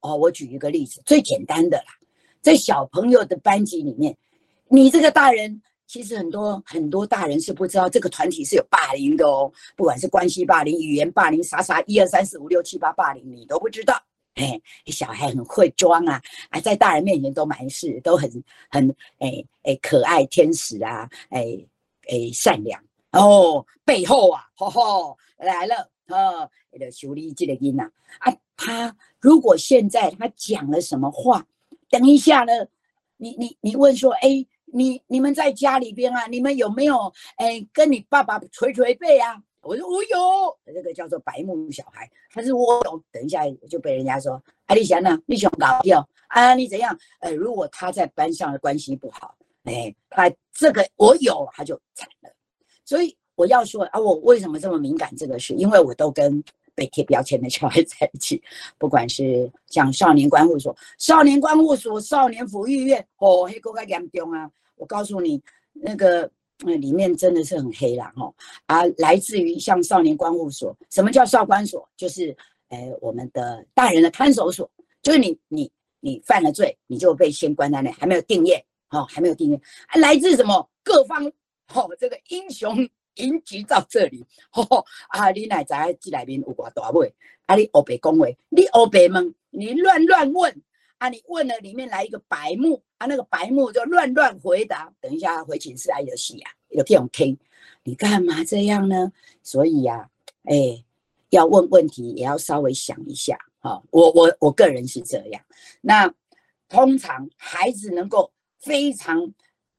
[0.02, 1.99] 哦，我举一个例子，最简单的啦，
[2.42, 4.16] 在小朋友的班级里面，
[4.68, 14.02] 你这个大人其实很多很多大人是不知道这个团体是有霸凌的哦，不管是关系霸凌、语言霸凌，啥啥一二三四五六七八霸凌，你都不知道。
[14.36, 18.32] 哎，小孩很会装啊，啊，在大人面前都没事，都很
[18.70, 21.58] 很哎哎可爱天使啊，哎
[22.08, 26.50] 哎善良哦，背后啊，吼吼来了哦，
[26.92, 31.46] 修理这个音呐啊，他如果现在他讲了什么话，
[31.90, 32.54] 等一下呢，
[33.18, 39.42] 你你你问说，哎，你你们在家里边啊，你们有没有哎跟你爸爸捶捶背啊？
[39.62, 43.04] 我说我有，这个叫做白目小孩，他是我有。
[43.12, 45.20] 等一下就被人家说，阿丽霞呢？
[45.26, 46.54] 你想搞掉啊？
[46.54, 46.98] 你怎样？
[47.20, 52.30] 呃，如果他在班上的关系不好，哎，他这个我有，他就惨了。
[52.86, 55.54] 所以我要说啊，我为什么这么敏感这个事？
[55.56, 56.42] 因为我都跟
[56.80, 58.42] 被贴标签的小孩在一起，
[58.78, 64.50] 不管是像少年关护所、少年关护所、少年抚育院，哦，黑狗该严重啊！
[64.78, 65.42] 我告诉你，
[65.74, 66.32] 那个。
[66.62, 68.34] 那里面真的是很黑啦，哈
[68.66, 70.76] 啊，来自于像少年关护所。
[70.90, 71.88] 什么叫少关所？
[71.96, 72.36] 就是，
[72.68, 74.70] 哎，我们的大人的看守所。
[75.02, 79.62] 就是你你你犯了罪，你就被先关在那，还没有定验，哦，还没有定验。
[79.94, 81.26] 来自什么各方？
[81.74, 82.76] 哦，这个英雄
[83.20, 87.14] 迎集到这里，哦啊，你乃在这里面有寡大位，
[87.46, 90.62] 啊，你欧北恭维，你欧北问，你乱乱问。
[91.00, 91.08] 啊！
[91.08, 94.94] 你问了里面来一个白目啊，那个白目就乱乱回答。
[95.00, 97.38] 等一下回寝室，爱游戏呀，有这种听，
[97.84, 99.10] 你干嘛这样呢？
[99.42, 100.10] 所以呀，
[100.44, 100.84] 哎，
[101.30, 103.38] 要问问题也要稍微想一下。
[103.62, 105.42] 哈，我我我个人是这样。
[105.80, 106.14] 那
[106.68, 109.34] 通常孩子能够非常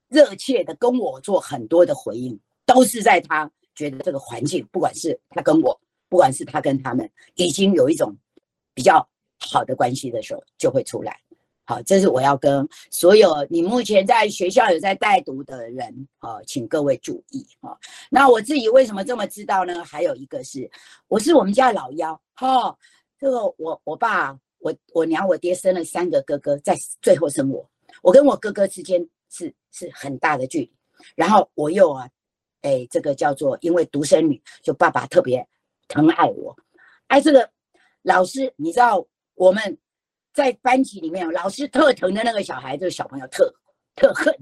[0.08, 2.40] 热切的跟我做很多的回应，
[2.72, 8.16] 都是在他觉得这个环境，不管是他跟我，不管是他跟他们，已经有一种
[8.74, 9.06] 比较。
[9.42, 11.18] 好的关系的时候就会出来，
[11.64, 17.74] 好，这是我要跟所有你目前在学校有在带读的人，好，请各位注意哈。
[18.10, 19.82] 那我自己为什么这么知道呢？
[19.82, 20.70] 还有一个是，
[21.08, 22.76] 我是我们家老幺，哈，
[23.18, 27.66] 这个我我爸我我娘我爹生了三个哥哥，在最后生我，
[28.02, 30.72] 我跟我哥哥之间是是很大的距离，
[31.14, 32.06] 然后我又啊，
[32.62, 35.46] 哎，这个叫做因为独生女，就爸爸特别
[35.88, 36.56] 疼爱我，
[37.08, 37.50] 哎，这个
[38.02, 39.06] 老师你知道。
[39.36, 39.78] 我们
[40.34, 43.50] 在班级里面，老师特疼的那个小孩，这个小朋友特
[43.96, 44.36] 特恨、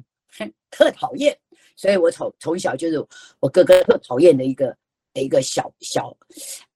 [0.72, 1.38] 特讨厌，
[1.76, 2.98] 所以我从从小就是
[3.38, 4.76] 我哥哥特讨厌的一个
[5.14, 6.16] 的一个小小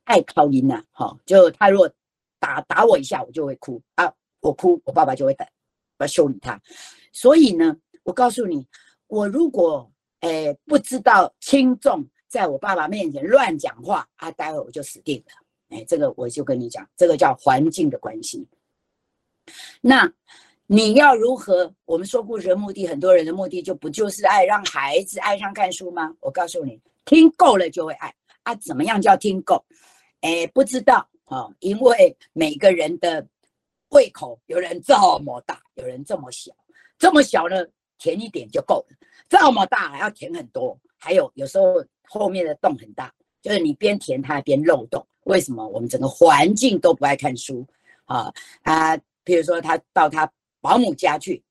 [0.04, 1.92] 爱靠音呐，哈，就他如果
[2.38, 5.44] 打打我一下，我就会哭啊，我哭，我爸爸就会打，
[5.98, 6.62] 要修理他。
[7.12, 8.64] 所以呢，我告诉你，
[9.08, 9.91] 我如果
[10.22, 15.32] 诶不知道轻重，在我爸爸面前乱讲话啊，待会我就死定了。
[15.76, 18.46] 哎，这个我就跟你讲，这个叫环境的关系。
[19.80, 20.12] 那
[20.66, 21.74] 你要如何？
[21.84, 26.14] 我们说故事的目的，很多人的目的就不就是爱让孩子爱上看书吗？
[26.20, 28.14] 我告诉你，听够了就会爱
[28.44, 28.54] 啊。
[28.54, 29.64] 怎么样叫听够？
[30.20, 33.26] 哎，不知道啊，因为每个人的
[33.88, 36.52] 胃口，有人这么大，有人这么小。
[36.96, 37.66] 这么小呢，
[37.98, 38.96] 甜一点就够了；
[39.32, 40.78] 这么大还要填很多。
[40.98, 43.10] 还有有时候后面的洞很大，
[43.40, 45.04] 就是你边填它边漏洞。
[45.24, 45.66] 为什么？
[45.66, 47.66] 我们整个环境都不爱看书
[48.04, 48.96] 啊啊！
[49.24, 50.30] 比如说，他到他
[50.60, 51.42] 保姆家去，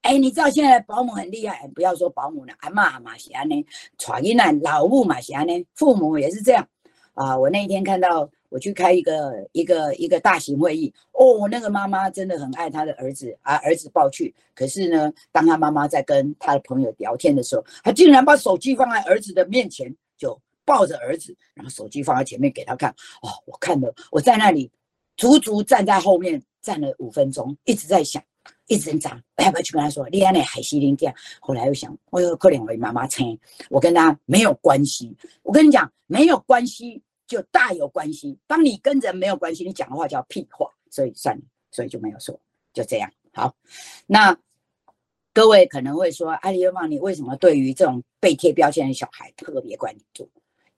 [0.00, 3.66] 哎，你知道现在保姆很厉害，不要说保姆了，阿妈嘛是安呢，
[3.98, 6.66] 传音啊，老母嘛是安尼，父母也是这样
[7.14, 7.36] 啊。
[7.36, 22.90] 我那一天看到我去开一个一个一个大型会议，哦，那个妈妈真的很爱她的儿子啊，儿子抱去，可是呢，当他妈妈在跟他的朋友聊天的时候，他竟然把手机放在儿子的面前，就抱着儿子，然后手机放在前面给他看。
[23.22, 24.70] 哦，我看了，我在那里
[25.16, 26.40] 足足站在后面。
[26.62, 28.22] 站了五分钟，一直在想，
[28.68, 30.08] 一直在要不要去跟他说？
[30.10, 33.36] 你安那海西林店，后来又想，我有可怜我妈妈亲，
[33.68, 35.12] 我跟他没有关系。
[35.42, 37.02] 我跟你讲，没有关系
[37.32, 38.38] 就大有关系。
[38.46, 42.38] 当你跟人没有关系，你讲的话叫屁话，所以算了，所以就没有说，
[42.74, 43.10] 就这样。
[43.32, 43.54] 好，
[44.06, 44.36] 那
[45.32, 50.28] 各位可能会说，阿里旺，你为什么对于这种被贴标签的小孩特别关注？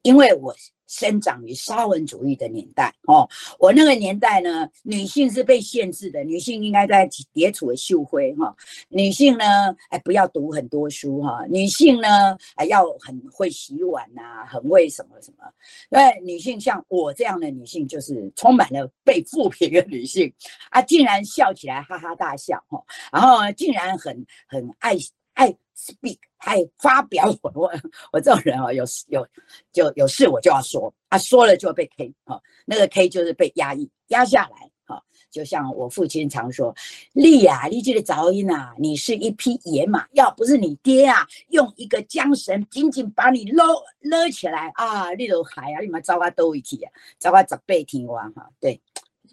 [0.05, 0.55] 因为我。
[0.87, 3.29] 生长于沙文主义的年代哦，
[3.59, 8.55] 我那个年代呢，女性是被限制的，女性应该在叠处秀辉哈，
[8.91, 15.51] 女性呢，哎不要读很多书哈，女性呢，哎要很会洗碗呐，很会什么什么，
[15.91, 20.33] 因为女性像我这样的女性，就是充满了被负评的女性
[20.71, 22.81] 啊，竟然笑起来哈哈大笑哈，
[23.11, 24.95] 然后竟然很很爱
[25.35, 25.55] 爱。
[25.77, 27.71] speak，还发表我我
[28.13, 29.27] 我这种人哦，有有
[29.73, 36.73] 就有事我就要说，啊说了就被 K 哈，那个 K 就是被压抑压下来哈，就像我父亲常说，
[37.13, 43.65] 丽呀，丽这个噪音呐，你是一匹野马，要不是你爹啊，用一个缰绳紧紧把你搂
[43.99, 48.81] 勒起来啊，你都海啊，你们糟糕都一起啊，糟糕十倍听完哈，对。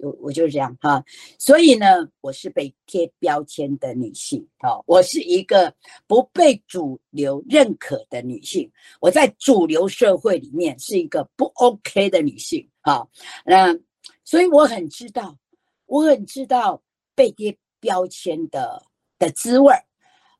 [0.02, 1.04] 我我就是这样哈，
[1.38, 1.86] 所以呢，
[2.22, 5.74] 我是被贴标签的女性啊，我是一个
[6.08, 13.08] 不被主流认可的女性，我在主流社会里面是一个不 OK 的女性啊，
[13.45, 13.78] 那
[14.26, 15.38] 所以我很知道，
[15.86, 16.82] 我很知道
[17.14, 18.84] 被贴标签的
[19.20, 19.84] 的滋味儿，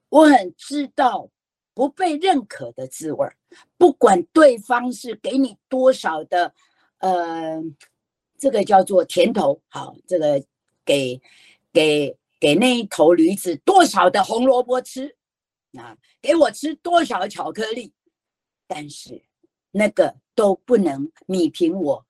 [0.10, 1.30] 我很知道
[1.74, 3.36] 不被认可的滋味儿，
[3.78, 6.54] 不管对方是给你多少的，
[6.98, 7.62] 呃。
[8.42, 10.44] 这个叫做甜头，好，这个
[10.84, 11.22] 给
[11.72, 15.16] 给给那一头驴子多少的红萝卜吃，
[15.78, 17.94] 啊，给我吃多少巧克力，
[18.66, 19.22] 但是
[19.70, 22.04] 那个都不能米平我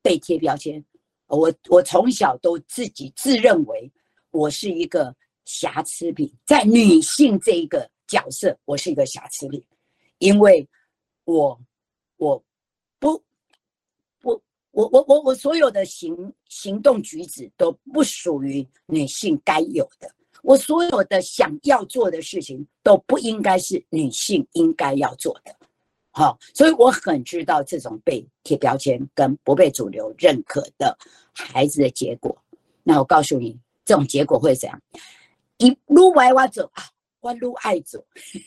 [0.00, 0.82] 被贴标签。
[1.26, 3.92] 我我从小都自己自认为
[4.30, 5.14] 我是一个
[5.44, 9.62] 瑕疵品，在女性这一个角色，我是一个瑕疵品，
[10.16, 10.66] 因为
[11.24, 11.60] 我
[12.16, 12.42] 我。
[14.74, 20.12] 我我我我所有的行行动举止都不属于女性该有的，
[20.42, 25.54] 我所有的想要做的事情都不应该是女性应该要做的，
[26.10, 30.98] 好，所以我很知道这种被贴标签跟不被主流认可的
[31.32, 32.36] 孩子的结果。
[32.82, 34.82] 那我告诉你，这种结果会怎样？
[35.58, 36.82] 一路歪歪走啊，
[37.20, 38.04] 我路爱走，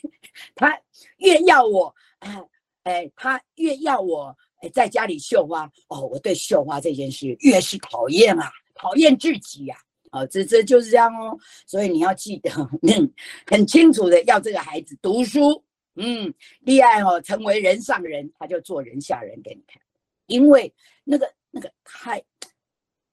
[0.54, 0.78] 他
[1.16, 2.44] 越要我，哎
[2.84, 4.36] 哎，他越要我。
[4.58, 9.76] 哎，在家里绣花哦，我对绣花这件事越是讨厌啊，讨厌至极呀！
[10.10, 11.38] 哦，这这就是这样哦。
[11.66, 12.50] 所以你要记得，
[12.82, 13.12] 嗯，
[13.46, 15.62] 很清楚的要这个孩子读书，
[15.96, 19.80] 嗯，厉害哦，成为人上人，他就做人下人给你看。
[20.26, 20.72] 因为
[21.04, 22.22] 那个那个太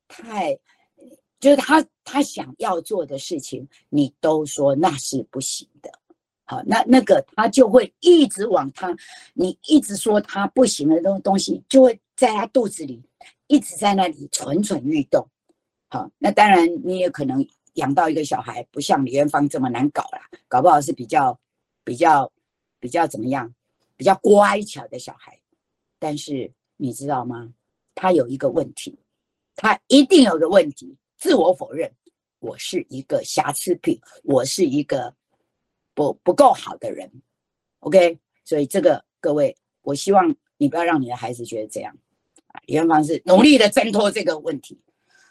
[0.07, 0.57] 太，
[1.39, 5.91] 就是他他想要做的事情，你都说那是不行的。
[6.45, 8.95] 好，那那个他就会一直往他，
[9.33, 13.03] 你一直说他不行的东东西，就会在他肚子里
[13.47, 15.27] 一直在那里蠢蠢欲动。
[15.89, 21.37] 好，那当然你也可能养到一个小孩，不像李元芳这么难搞啦，搞不好是比较
[21.83, 22.31] 比较
[22.79, 23.51] 比较怎么样，
[23.97, 25.39] 比较乖巧的小孩。
[25.97, 27.51] 但是你知道吗？
[27.95, 28.99] 他有一个问题，
[29.55, 31.91] 他一定有个问题，自我否认，
[32.39, 35.11] 我是一个瑕疵品，我是一个
[35.95, 37.11] 不不够好的人。
[37.79, 41.97] OK，所以这个各位，我希望你不要让你的孩子觉得这样。
[42.47, 44.79] 啊李元芳是努力的挣脱这个问题。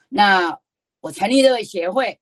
[0.08, 0.58] 那
[1.00, 2.18] 我成立这个协会，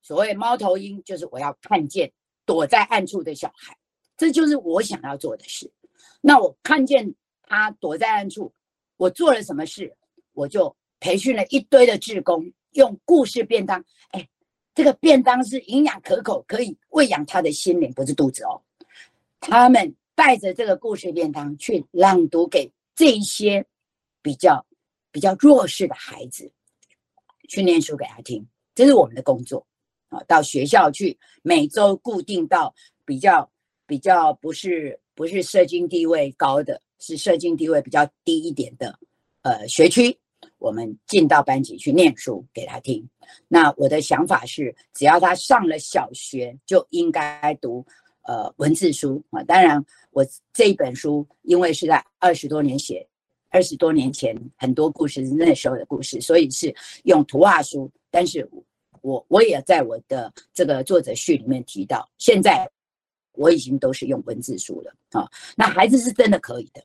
[0.00, 2.10] 所谓猫头鹰，就是我要看见
[2.46, 3.76] 躲在暗处的小孩，
[4.16, 5.70] 这就是我想要做的事。
[6.20, 8.52] 那我看见他躲在暗处，
[8.96, 9.94] 我做了什么事？
[10.32, 13.84] 我就培训了一堆的志工，用故事便当。
[14.10, 14.28] 哎，
[14.78, 18.62] 这个便当是营养可口，可以喂养他的心灵，不是肚子哦。
[19.40, 23.66] 他们带着这个故事便当去朗读给这些
[24.22, 24.64] 比较
[25.10, 26.48] 比较弱势的孩子。
[27.48, 29.66] 去念书给他听，这是我们的工作
[30.10, 30.22] 啊。
[30.28, 32.72] 到学校去，每周固定到
[33.04, 33.50] 比较
[33.84, 38.96] 比较不是不是社经地位高的，是社经地位比较低一点的
[39.42, 40.16] 呃学区，
[40.58, 43.08] 我们进到班级去念书给他听。
[43.48, 47.84] 那我的想法是，只要他上了小学，就应该读
[48.22, 49.42] 呃文字书啊。
[49.44, 53.06] 当然，我这一本书因为是在二十多年写。
[53.50, 56.70] 二十多年前，很多故事那时候的故事，所以是
[57.04, 57.90] 用图画书。
[58.10, 58.46] 但是，
[59.00, 62.70] 我我也在我的这个作者序里面提到，现在
[63.32, 65.26] 我已经都是用文字书了啊。
[65.56, 66.84] 那孩子是真的可以的。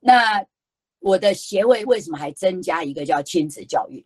[0.00, 0.44] 那
[1.00, 4.04] 我的协会为什么还增加一个叫亲子教育？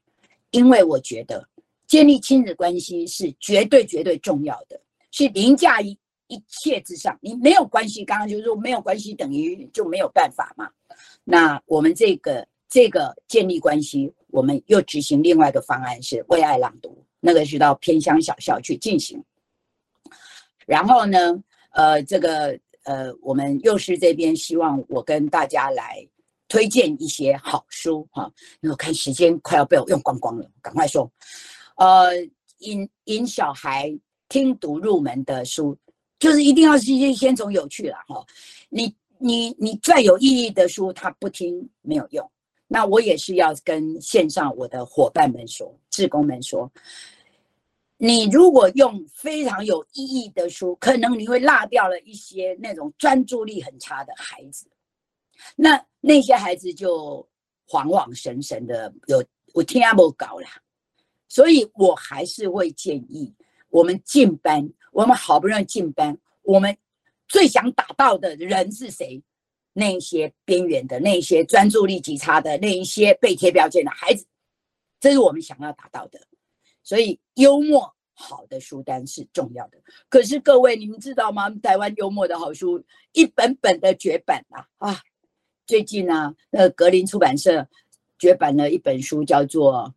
[0.51, 1.47] 因为我觉得
[1.87, 4.81] 建立亲子关系是绝对绝对重要的，
[5.11, 5.97] 是凌驾于
[6.29, 7.19] 一切之上。
[7.21, 10.71] 你没有关系，刚刚就是说没有关系等于就没有办法嘛。
[11.25, 19.23] 那我们这个这个建立关系，我们又执行另外一个方案是为爱朗读，那个是到偏乡小校去进行。
[20.67, 21.43] 然后呢，
[21.73, 26.07] 呃，这个呃，我们幼师这边希望我跟大家来
[26.55, 28.31] 推荐一些好书哈。
[28.61, 31.11] 那我看时间快要被我用光光了，赶快说。
[31.79, 32.13] 呃，
[32.59, 33.93] 引引小孩
[34.29, 35.77] 听读入门的书，
[36.21, 38.25] 就是一定要先先从有趣了哈，
[38.69, 38.95] 你。
[39.17, 42.31] 你你再有意义的书，他不听没有用。
[42.67, 46.71] 那我也是要跟线上我的伙伴们说，志工们说，
[47.97, 54.67] 你如果用非常有意义的书，可能你会落掉了一些那种专注力很差的孩子。
[55.57, 57.27] 那那些孩子就
[57.67, 60.49] 恍恍神神的，有我听阿伯搞啦。
[61.29, 63.35] 所以我还是会建议
[63.69, 66.77] 我们进班，我们好不容易进班，我们。
[67.27, 69.21] 最想打到的人是谁？
[69.73, 74.27] 那些边缘的、那些专注力极差的、那一些被贴标签的孩子，
[75.01, 76.21] 这是我们想要达到的。
[76.83, 79.79] 所以，幽默好的书单是重要的。
[80.09, 81.49] 可是，各位你们知道吗？
[81.63, 84.69] 台湾幽默的好书一本本的绝版啊！
[84.77, 85.01] 啊，
[85.67, 87.67] 最近呢，那格林出版社
[88.19, 89.95] 绝版了一本书，叫做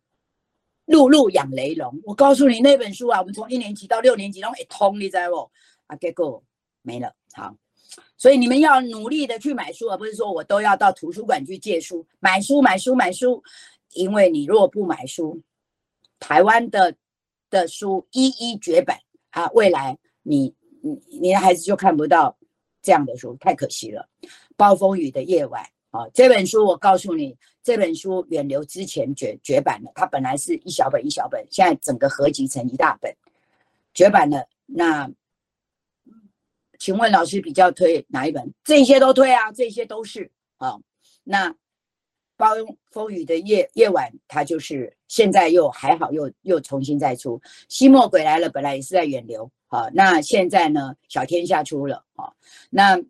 [0.92, 1.92] 《露露养雷龙》。
[2.04, 5.50] 我告诉你，那本书啊，我们从一年级到六年级然后一通，你知不？
[5.86, 6.42] 啊，结果
[6.80, 7.14] 没了。
[7.32, 7.54] 好，
[8.16, 13.42] 所以你们要努力的去买书，而不是说我都要到图书馆去借书、买书、买书、买书。
[13.92, 15.42] 因为你如果不买书，
[16.18, 16.94] 台湾的
[17.50, 18.98] 的书一一绝版
[19.30, 22.37] 啊，未来你你你的孩子就看不到
[22.88, 24.08] 这样的书，太可惜了。
[24.56, 33.14] 暴风雨的夜晚啊，这本书我告诉你，这本书远流之前绝绝版了，它本来是一小本一小本，现在整个合集成一大本，
[33.92, 34.48] 绝版了。
[34.64, 35.10] 那。
[36.78, 38.54] 请问老师比较推哪一本？
[38.62, 40.78] 这些都推啊，这些都是啊。
[41.24, 41.52] 那
[42.36, 42.54] 暴
[42.92, 47.42] 风雨的夜夜晚，它就是现在又还好，又又重新再出。
[47.68, 49.88] 西莫鬼来了，本来也是在远流啊。
[49.92, 52.36] 那现在呢，小天下出了好。
[52.70, 53.00] 那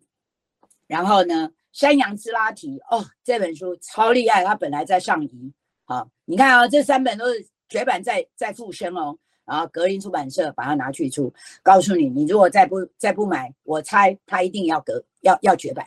[0.87, 5.53] 然后呢，山羊之拉提哦，这本书超厉害，它本来在上移
[5.85, 6.09] 好。
[6.25, 9.17] 你看啊，这三本都是绝版在在复生哦。
[9.45, 11.33] 然后格林出版社把它拿去出，
[11.63, 15.83] 告诉你，你如果再不再不买，我猜它一定要隔要要绝版。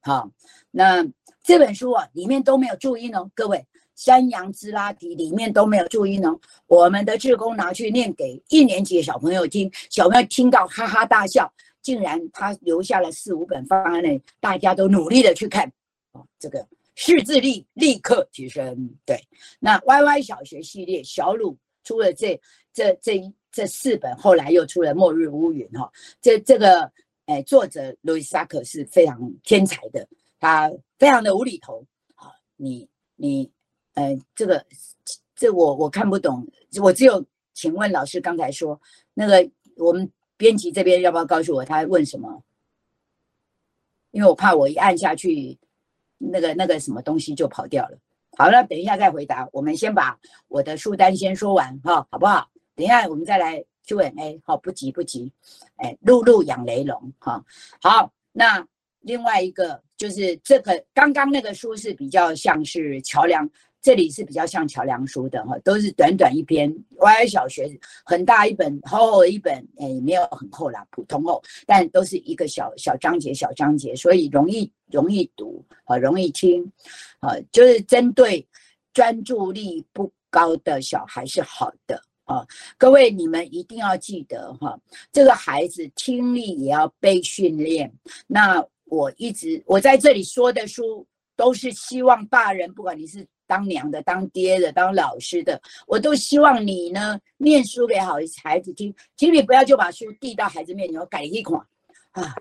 [0.00, 0.28] 好，
[0.72, 1.06] 那
[1.40, 3.64] 这本书啊，里面都没有注音哦，各位，
[3.96, 6.32] 山羊之拉提里面都没有注音呢。
[6.68, 15.66] 我们的志工拿去念给一年级的小朋友听，小朋友听到哈哈大笑，竟然他留下了四五本放在那里，大家都努力的去看，
[16.12, 18.94] 哦，这个识字力立刻提升。
[19.04, 19.18] 对，
[19.58, 22.40] 那 Y Y 小学系列小鲁出了这。
[22.76, 25.90] 这这这四本后来又出了《末日乌云》哈，
[26.20, 26.92] 这这个
[27.24, 30.06] 哎，作者路易斯·萨克是非常天才的，
[30.38, 31.82] 他非常的无厘头
[32.16, 32.28] 啊。
[32.56, 33.50] 你你
[33.96, 34.64] 呃，这个
[35.34, 36.46] 这我我看不懂，
[36.80, 38.80] 我只有请问老师刚才说
[39.14, 42.42] 那个我们编辑这边要不要告诉我他问什么？
[44.12, 45.58] 因为我怕我一按下去，
[46.18, 47.98] 那个那个什么东西就跑掉了。
[48.38, 49.48] 好了，等一下再回答。
[49.50, 50.18] 我们先把
[50.48, 52.48] 我的书单先说完哈，好不好？
[52.74, 55.32] 等一下我们再来 Q&A，好，不急不急，
[55.76, 57.42] 哎，露露养雷龙，哈，
[57.80, 58.66] 好，那
[59.00, 63.48] 另外一个就是这个刚刚那个书是比较像是桥梁。
[63.82, 66.74] 这里是比较像桥梁书的哈，都是短短一篇。
[66.96, 76.64] Y 小学很大一本，厚厚一本，哎，也没有很厚啦，普通厚，但都是一个小小章节，小章节，所以容易容易读啊，容易听
[77.20, 78.44] 啊，就是针对
[78.92, 82.44] 专注力不高的小孩是好的啊。
[82.76, 84.76] 各位你们一定要记得哈，
[85.12, 87.92] 这个孩子听力也要被训练。
[88.26, 91.06] 那我一直我在这里说的书，
[91.36, 93.24] 都是希望大人，不管你是。
[93.46, 101.64] 当娘的、当爹的、当老师的，我都希望你呢念书给好孩子听，请你不要就把书递到孩子面前，我改一款
[102.12, 102.34] 啊！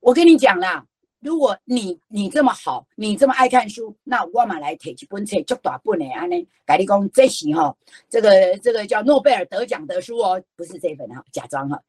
[0.00, 0.86] 我跟你讲啦，
[1.20, 7.76] 如果你你这么好，你这么爱看书，那我嘛来提一本册，足大本的安尼，改你讲这是哈，
[8.08, 11.82] 这个这个叫诺贝尔得奖的书哦，不是这一本哈，假装哈，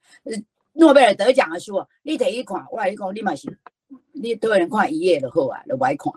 [0.74, 3.58] 诺贝尔得奖的书，你提一款，我来讲你嘛是，
[4.12, 6.12] 你都有人看一页的好啊，都爱看，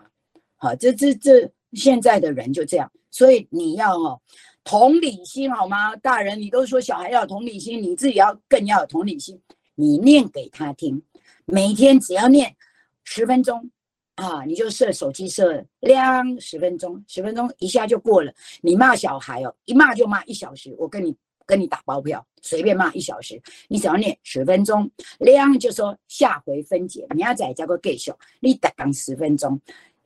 [0.56, 1.52] 好，这这这。
[1.72, 4.20] 现在的人就这样，所以你要哦
[4.64, 5.96] 同理心好吗？
[5.96, 9.40] 大人，你都说小孩要同理心，你自己要更要有同理心。
[9.74, 11.02] 你念给他听，
[11.46, 12.54] 每天只要念
[13.02, 13.70] 十分钟
[14.16, 18.30] 啊，你就设手机设亮十分钟，十分钟一下就过了。
[18.60, 21.16] 你骂小孩哦，一骂就骂一小时，我跟你
[21.46, 23.40] 跟你打包票，随便骂一小时。
[23.68, 29.58] 你只要念十分钟，亮就说下回分解，你要再个继续，你得讲十分钟。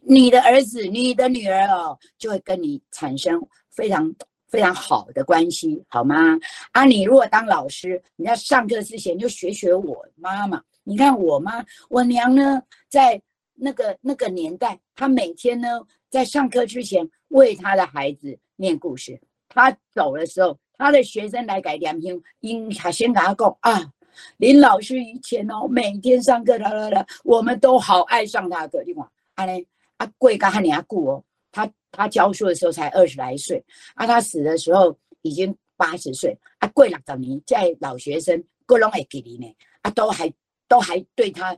[0.06, 3.40] 你的儿子、你的女儿哦，就会跟你产生
[3.70, 4.14] 非常
[4.48, 6.38] 非常好的关系，好吗？
[6.72, 10.62] 啊，你如果当老师，你要上课之前就学学我妈妈。
[10.82, 13.20] 你看我妈，我娘呢，在
[13.54, 15.68] 那个那个年代，她每天呢
[16.10, 19.18] 在上课之前为她的孩子念故事。
[19.48, 23.90] 她走的时候，她的学生来改两篇，应她先给她讲啊，
[24.36, 29.66] 林老师以前哦，每天上课啦啦啦，我们都好爱上他的地方，啊嘞。
[30.04, 39.46] 啊，贵干汉尼阿顾哦，他他教书的时候才二十来岁，啊，他死的时候已经八十岁，啊，贵六十年，在老学生各拢会给你呢，
[39.82, 40.32] 啊，都还
[40.68, 41.56] 都还对他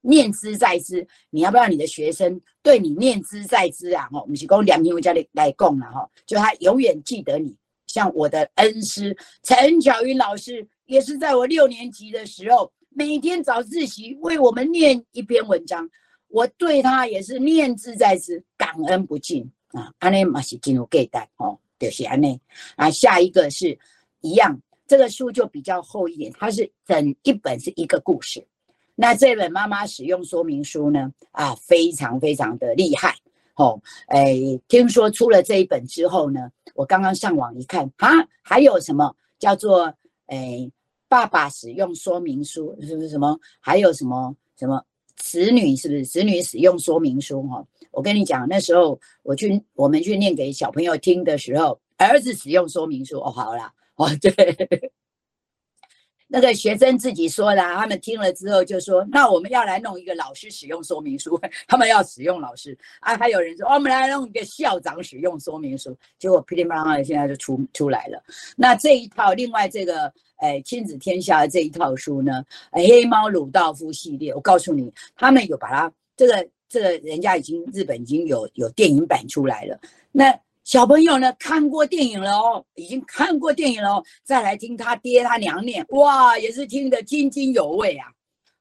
[0.00, 4.08] 念之在之，你要不要你的学生对你念之在之啊？
[4.10, 7.54] 吼，我们是讲两名为家里来供了哈，就他永远记得你，
[7.86, 15.88] 像我的恩师陈巧云老师，也是在我六年级的时候，每天早自习为我们念一篇文章。
[16.28, 19.92] 我对他也是念之在兹，感恩不尽啊！
[19.98, 22.38] 安内嘛是进入给代哦，就是安内
[22.76, 22.90] 啊。
[22.90, 23.78] 下一个是
[24.20, 28.46] 一样，这个书就比较厚一点，它是整一本是一个故事。
[28.94, 33.14] 那这本妈妈使用说明书呢啊，非常非常的厉害
[33.54, 33.80] 哦。
[34.08, 34.36] 哎，
[34.68, 38.10] 听说出了这一本之后呢，我刚刚上网一看啊，
[38.42, 39.94] 还有什么叫做
[40.26, 40.70] 哎
[41.08, 43.38] 爸爸使用说明书是不是什么？
[43.60, 44.84] 还有什么什么？
[45.18, 47.42] 子女是不是子女使用说明书？
[47.48, 54.90] 哈，我跟你讲，那时候我去我们去念给小朋友听的时候，儿子使用说明书哦，好了，哦对，
[56.28, 68.22] 那个学生自己说的，他们听了之后就说，那我们要来弄一个老师使用说明书， 他们要使用老师啊，还有人说，我们来弄一个校长使用说明书，结果噼里啪啦现在就出出来了。
[68.56, 70.12] 那这一套，另外这个。
[70.38, 79.78] 哎，亲子天下这一套书呢，黑猫鲁道夫系列，我告诉你，他们有把它这个这个人家已经日本已经有有电影版出来了。
[80.12, 88.06] 那小朋友呢看过电影了哦，已经看过电影了哦，再来听他爹他娘念，哇，也是听得津津有味啊。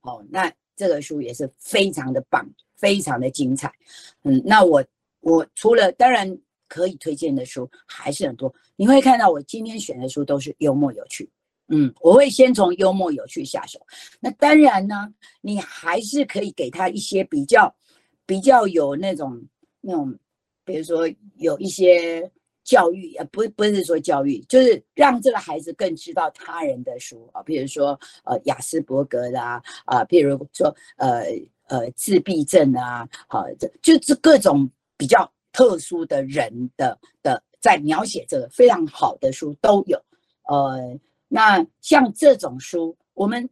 [0.02, 3.72] 哦，那这个书也是非常的棒，非常的精彩。
[4.24, 4.84] 嗯，那我
[5.20, 11.30] 我除了当然可以推荐的书还是很多，你会看到我今天选的书都是幽默有趣。
[11.70, 13.78] 嗯，我会先从幽默有趣下手。
[14.22, 17.76] 那当然呢，你还是可以给他一些比较
[18.26, 19.46] 比较有那种
[19.82, 20.18] 那种，
[20.64, 21.06] 比如说
[21.36, 22.32] 有一些
[22.64, 31.26] 教育，呃，不不是说教育，就是让这个孩子更知道他人的书啊，比如说呃雅斯伯格的啊，啊，比如说呃
[31.68, 40.02] 呃自闭症啊，好，这就是各种比较特殊的人的的在描写这个非常好的书都有，
[40.48, 40.98] 呃。
[41.28, 43.50] 那像这种书，我们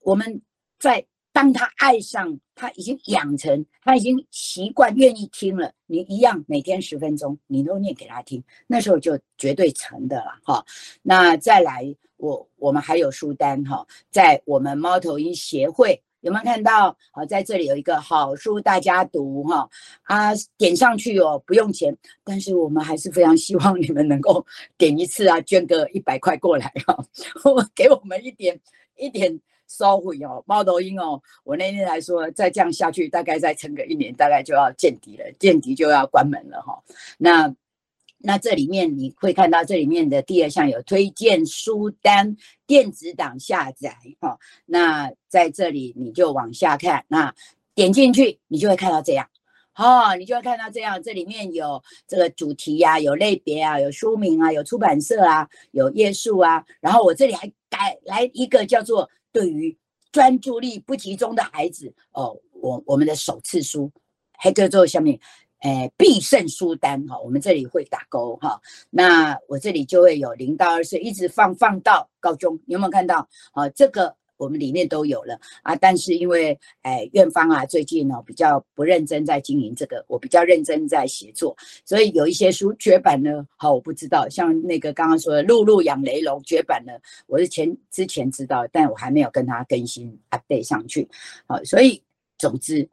[0.00, 0.42] 我们
[0.78, 10.64] 在当他爱上，他已经养成，他已经习惯愿意听了，你一样每天十分钟，你都念给他听，那时候就绝对成的了哈。
[11.02, 16.96] 那再来，我我们还有书单哈，在我们猫头鹰协会有没有看到？
[17.12, 19.68] 好，在这里有一个好书大家读哈
[20.02, 24.44] 啊，点上去哦，不用钱，但是我们还是非常希望你们能够
[24.76, 26.98] 点一次啊，捐个一百块过来哈，
[27.76, 28.58] 给我们一点
[28.96, 30.42] 一点收回哦。
[30.46, 36.82] 猫头鹰哦，我那天来说，再这样下去，大概再撑个一年，大概就要见底了，见底就要关门了哈。
[37.18, 37.54] 那。
[38.18, 42.36] 那这里面你会看到，这里面的第二项有推荐书单、
[42.66, 44.38] 电子档下载，哈。
[44.64, 47.32] 那在这里你就往下看，那
[47.74, 49.28] 点进去你就会看到这样，
[49.76, 56.64] 哦，你就会看到这样，这里面有这个主题呀，有类别啊，有书名啊，有出版社啊，有页数啊。
[56.80, 59.76] 然后我这里还改来一个叫做对于
[60.10, 63.92] 专注力不集中的孩子，哦，我我们的首次书，
[64.32, 65.20] 还叫做下面。
[65.66, 68.60] 哎，必胜书单哈，我们这里会打勾哈。
[68.88, 73.28] 那我这里就会有零到二岁，一直放放到高中，有没有看到？
[73.50, 75.74] 好，这个我们里面都有了啊。
[75.74, 83.44] 但是因为哎，院方啊最近呢比较不认真在经营这个，我比较认真在写作，所以有一些书绝版呢。
[83.56, 86.92] 好，我不知道，像那个刚刚说的《露露养雷龙》绝版了，
[87.26, 91.08] 我是前之前知道，但我还没有跟他更新 update 上去。
[91.48, 92.00] 好，所以
[92.38, 92.88] 总之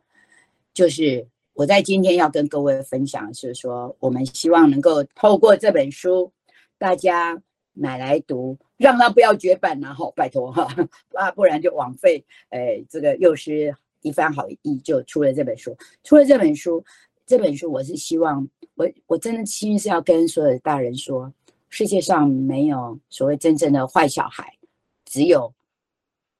[0.74, 1.28] 就是。
[1.54, 6.32] 我在今天要跟各位分享是说，我们希望能够透过这本书，
[6.80, 7.40] 大家
[7.74, 10.68] 买来读，让它不要绝版然后拜托哈，
[11.14, 12.26] 啊，不然就枉费。
[12.50, 15.78] 哎，这个又是一番好意，就出了这本书。
[16.04, 16.84] 出了这本书，
[17.28, 21.32] 这本书我是希望，我我真的心是要跟所有的大人说，
[21.70, 24.58] 世界上没有所谓真正的坏小孩，
[25.06, 25.54] 只有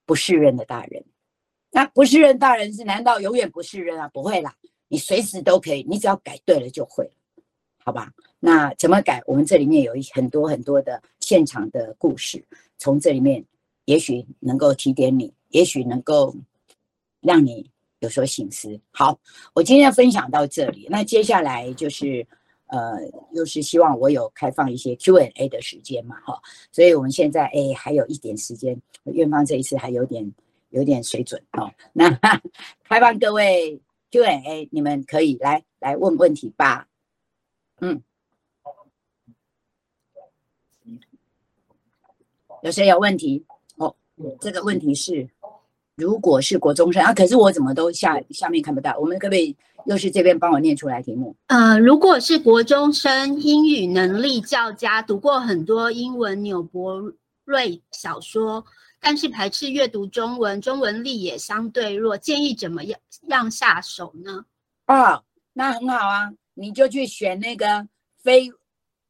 [0.04, 1.04] 不是人的大人。
[1.70, 4.08] 那不是人大人是难道永远不是人啊？
[4.08, 4.56] 不会啦。
[4.94, 7.10] 你随时都可以，你只要改对了就会，
[7.78, 8.12] 好吧？
[8.38, 9.20] 那怎么改？
[9.26, 12.40] 我们这里面有一很多很多的现场的故事，
[12.78, 13.44] 从这里面
[13.86, 16.32] 也许能够提点你，也许能够
[17.20, 17.68] 让你
[17.98, 18.78] 有所醒思。
[18.92, 19.18] 好，
[19.52, 22.24] 我今天分享到这里，那接下来就是
[22.68, 23.00] 呃，
[23.32, 26.40] 又是希望我有开放一些 Q&A 的时间嘛，哈，
[26.70, 30.32] 所以我们现在哎还有一点时间，院方这一次还有点
[30.70, 32.08] 有点水准哦，那
[32.88, 33.76] 开放各位。
[34.14, 36.86] Q&A，你们可以来来问问题吧。
[37.80, 38.00] 嗯，
[42.62, 43.44] 有谁有问题？
[43.76, 43.92] 哦，
[44.40, 45.28] 这个问题是，
[45.96, 48.96] 如果是国中生啊，可是我怎么都下下面看不到？
[49.00, 49.56] 我们可不可以
[49.86, 51.34] 又是这边帮我念出来题目？
[51.48, 57.12] 呃，如果是国中生，英语能力较佳，读过很多英文纽伯
[57.44, 58.64] 瑞小说。
[59.06, 62.98] 但是排斥阅读中文，中文力也相对弱，建议怎么样
[63.28, 64.46] 样下手呢？
[64.86, 67.86] 哦，那很好啊，你就去选那个
[68.22, 68.50] 非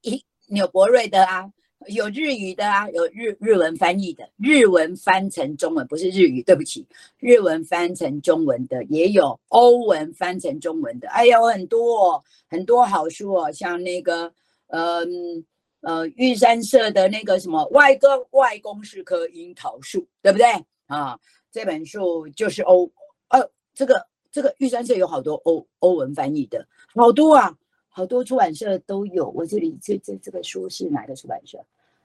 [0.02, 1.48] 一纽伯瑞的啊，
[1.86, 6.84] 有日语的啊，有日日文翻译的，日文翻成中文不是日语，对不起，
[7.20, 14.32] 日文翻成中文的也有，欧文翻成中文的，哎呦，很多哦很多好书哦，像那个
[14.66, 15.44] 嗯。
[15.84, 20.46] 呃，玉山社的那个什么外公外公是棵樱桃树，对不对
[20.86, 21.18] 啊？
[21.52, 22.90] 这本书就是欧，
[23.28, 27.54] 呃，这个这个玉山社有好多欧欧文翻译的，好多啊，
[27.88, 29.28] 好多出版社都有。
[29.30, 31.58] 我这里这这这个书是哪个出版社？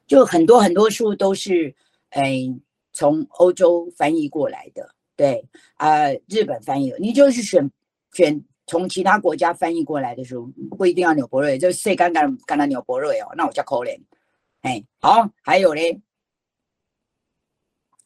[0.05, 1.73] 就很多很多书都是
[2.09, 2.53] 哎
[2.91, 7.71] 从欧洲翻译过来的，对啊，日本翻译，你就是选
[8.11, 8.43] 选。
[8.69, 10.45] 从其他国家翻译过来的书
[10.77, 13.99] 不一定要纽伯瑞，就谁敢敢敢拿纽伯瑞哦，那我叫 Colin，。
[14.61, 15.99] 哎，好，还有嘞，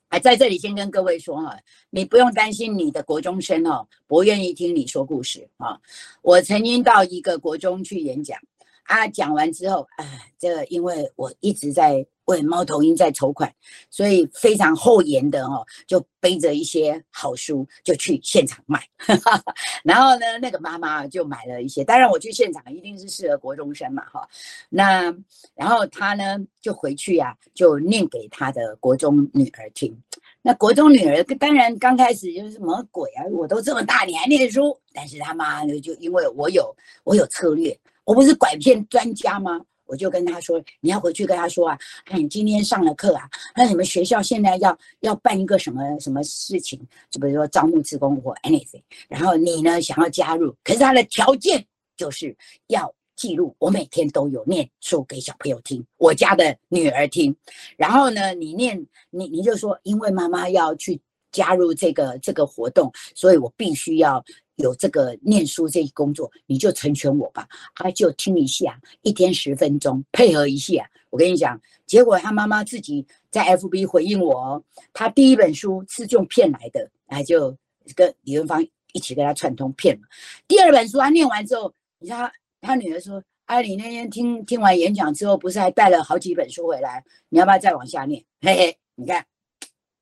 [0.10, 1.60] 还在这里先跟各位说哈，
[1.90, 5.78] 你不用担心你的国中生哦，不愿意听你说故事啊。
[6.22, 8.40] 我曾经到一个国中去演讲。
[8.84, 13.54] 啊，讲完之后，哎，这个因为我一直在为猫头鹰在筹款，
[13.90, 18.82] 所以非常厚颜的哦，就背着一些好书就去现场卖。
[19.84, 24.28] 然后呢，那个妈妈就买了一些，当然我去现场一定是适合国中生嘛，哈。
[24.70, 25.14] 那
[25.56, 29.98] 然后他呢就回去呀，就念给他的国中女儿听。
[30.42, 34.78] 那国中女儿当然刚开始就是什么鬼啊，我都这么大你还念书？
[34.94, 37.78] 但是他妈呢就因为我有我有策略。
[38.06, 39.62] 我不是拐骗专家吗？
[39.94, 46.80] 我就跟他说，你要回去跟他说啊，哎，你今天上了课啊，那你们学校现在要要办一个什么什么事情，
[47.12, 51.64] 就比如说招募职工或 anything，然后你呢想要加入，可是他的条件
[51.96, 52.36] 就是
[52.70, 57.36] 要记录我每天都有念书给小朋友听，我家的女儿听，
[57.78, 61.00] 然后呢，你念你你就说，因为妈妈要去
[61.32, 64.26] 加入这个这个活动，所以我必须要。
[64.56, 67.48] 有这个念书这一工作，你就成全我吧。
[67.76, 70.90] 他就听一下，一天十分钟，配合一下。
[71.10, 77.56] 我跟你讲，结果他妈妈自己在 FB 回应我，他第一本书是用骗来的，哎，就
[77.96, 80.02] 跟李文芳一起跟他串通骗了。
[80.48, 87.04] 第二本书他念完之后，你知道他他女儿说：“阿里那天听听完演讲之后，不是还带了好几本书回来？
[87.30, 89.24] 你要不要再往下念？”嘿嘿，你看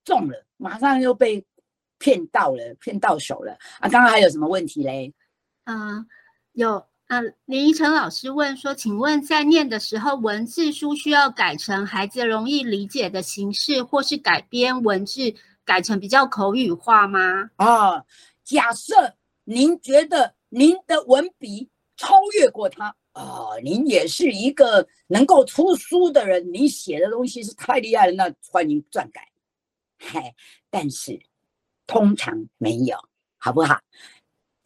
[0.06, 1.44] 中了，马上又被
[2.02, 3.88] 骗到了，骗到手了啊！
[3.88, 5.14] 刚刚还有什么问题嘞？
[5.66, 6.08] 嗯，
[6.54, 6.84] 有。
[7.08, 15.36] 嗯，林依晨老师问说：“请问在念的时候，文字书需要改成孩子容易理解的形式，或是改编文字
[15.66, 17.20] 改成比较口语化吗？”
[17.60, 18.02] 啊，
[18.46, 29.28] 假设您觉得您的文笔超越过他啊，您也是一个能够出书的人，你写的东西是太厉害了，那欢迎撰改。
[30.00, 30.34] 嗨，
[30.70, 31.20] 但是
[31.92, 32.98] 通常没有，
[33.38, 33.78] 好不好？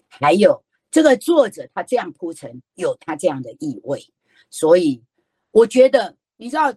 [0.07, 0.63] 还有。
[0.91, 4.07] 这个作者他这样铺陈，有他这样的意味，
[4.51, 5.03] 所以
[5.49, 6.71] 我觉得，你知道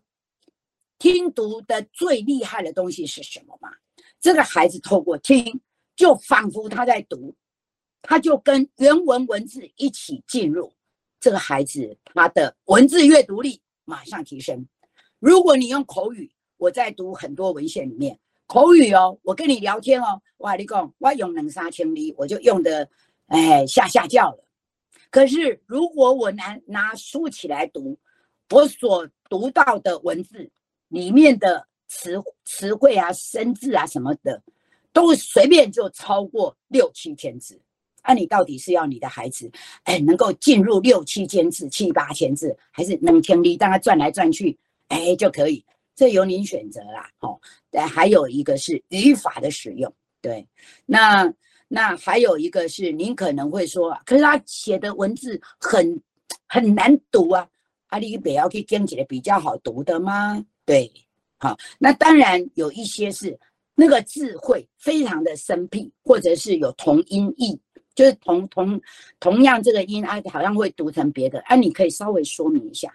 [0.98, 3.68] 听读的最厉害的东西是什么吗？
[4.18, 5.60] 这个孩子透过听，
[5.94, 7.36] 就仿佛他在读，
[8.00, 10.72] 他就跟原文文字一起进入。
[11.20, 14.66] 这个孩子他的文字阅读力马上提升。
[15.20, 18.18] 如果你用口语，我在读很多文献里面，
[18.48, 22.88] 口语哦，我跟你聊天哦，哇，你讲我用两三千里，我就用的。
[23.26, 24.42] 哎，下下叫了。
[25.10, 27.98] 可是如果我拿拿书起来读，
[28.48, 30.50] 我所读到的文字
[30.88, 32.14] 里面的词
[32.46, 34.42] 词汇啊、生字啊什么的，
[34.94, 37.60] 都随便就超过六七千字。
[38.02, 39.50] 那你到底是要你的孩子
[39.82, 45.62] 哎能够进入六七千字、七八千字，还是能听力让他转来转去哎就可以？
[45.98, 47.10] 这由您选择啦。
[47.18, 47.38] 哦，
[47.90, 49.92] 还有一个是语法的使用，
[50.22, 50.46] 对，
[50.86, 51.30] 那。
[51.70, 56.02] 那还有一个是，您可能会说，可是他写的文字很
[56.46, 57.46] 很难读啊，
[57.88, 60.42] 阿里北要可以讲起来比较好读的吗？
[60.64, 60.90] 对，
[61.36, 63.38] 好，那当然有一些是
[63.74, 67.60] 那个字会非常的生僻，或者是有同音异，
[67.94, 68.80] 就是同同
[69.20, 72.90] 同样这个音啊，好像会读成别的，啊，你可以稍微说明一下，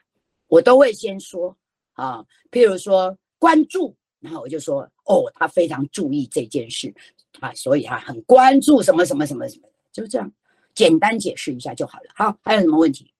[0.48, 1.56] 我都会先说
[1.94, 3.96] 啊，譬如说关注。
[4.20, 6.96] 然后我就说，哦，他非常注意这件事，
[7.42, 10.32] 啊，所以他很关注什么什么什么什么，就这样，
[10.74, 12.06] 简单解释一下就好了。
[12.16, 13.14] 好，还有什么问题？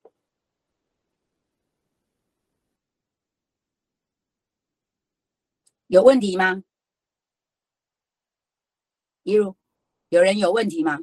[5.88, 6.64] 有问题吗？
[9.24, 9.58] 一如，
[10.08, 11.02] 有人有问题吗？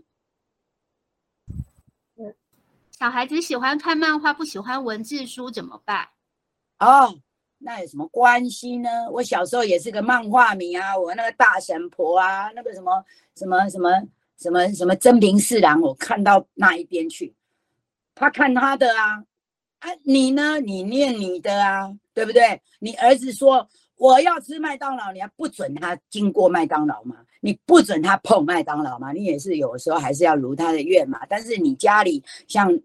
[2.91, 6.09] 小孩子喜欢看漫画，不喜欢文字书怎么办？
[6.79, 7.21] 哦。
[7.62, 8.88] 那有什么关系呢？
[9.12, 13.04] 我小时候也是个漫画迷啊，我那个大神婆啊，那个什么
[13.36, 13.90] 什么什么
[14.38, 17.34] 什么什么真平四郎，我看到那一边去，
[18.14, 19.22] 他看他的啊，
[19.80, 20.58] 啊你呢？
[20.58, 22.61] 你念你的啊，对不对？
[22.78, 27.16] 你儿子说我要吃麦当劳，你还不准他经过麦当劳吗？
[27.42, 29.12] 你不准他碰麦当劳吗？
[29.12, 31.20] 你也是有时候还是要如他的愿嘛。
[31.28, 32.80] 但是你家里像。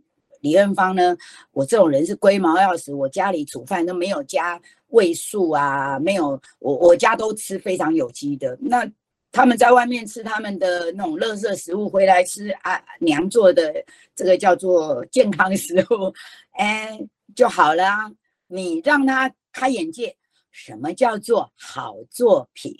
[0.46, 1.18] 李恩芳呢？
[1.54, 8.56] 我这种人是龟毛要死，我家里煮饭都没有加味素啊，没有，我我家都吃非常有机的。
[8.62, 8.88] 那
[9.32, 13.74] 他们在外面吃他们的那种垃圾食物，回来吃啊娘做的
[14.16, 16.14] 这个叫做健康食物，
[16.52, 17.00] 哎
[17.36, 18.12] 就好了啊。
[18.46, 20.16] 你让他开眼界，
[20.52, 22.72] 什么叫做好作品？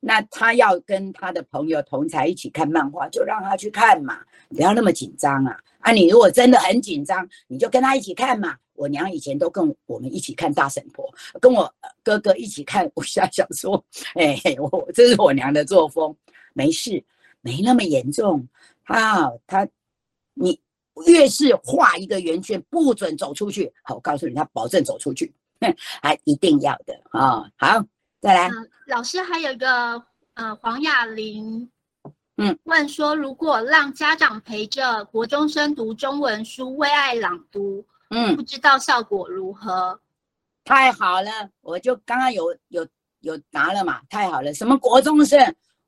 [0.00, 5.58] 那他要跟他的朋友同才一起看漫画，就让他去看嘛，不要那么紧张啊。
[5.86, 8.56] 啊，你如果真的很紧张，你就跟他一起看嘛。
[8.74, 11.08] 我娘以前都跟我们一起看大神婆，
[11.40, 11.72] 跟我
[12.02, 13.82] 哥哥一起看武侠小说。
[14.14, 16.14] 哎，我这是我娘的作风，
[16.54, 17.02] 没事，
[17.40, 18.48] 没那么严重。
[18.82, 19.64] 啊，他，
[20.34, 20.60] 你
[21.06, 23.72] 越是画一个圆圈，不准走出去。
[23.84, 25.32] 好，我告诉你，他保证走出去，
[26.02, 27.48] 还一定要的啊。
[27.56, 27.84] 好，
[28.20, 28.50] 再来。
[28.88, 30.02] 老师还有一个，
[30.34, 31.70] 呃，黄雅玲。
[32.38, 39.98] 嗯，问说如果让家长陪着国中生读中文书为爱朗读，嗯，不知道效果如何？
[40.64, 41.30] 太好了，
[41.62, 42.86] 我就刚刚有有
[43.20, 44.52] 有答了嘛，太好了。
[44.52, 45.38] 什么国中生？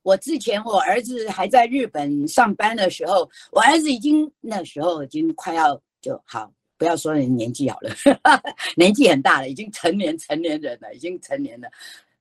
[0.02, 7.90] 我之前我儿子还在日本上班的时候，我儿子已经那时候已经快要就好，不要说人年纪好了，
[8.74, 11.68] 年纪很大了，已经成年成年人了，已经成年了。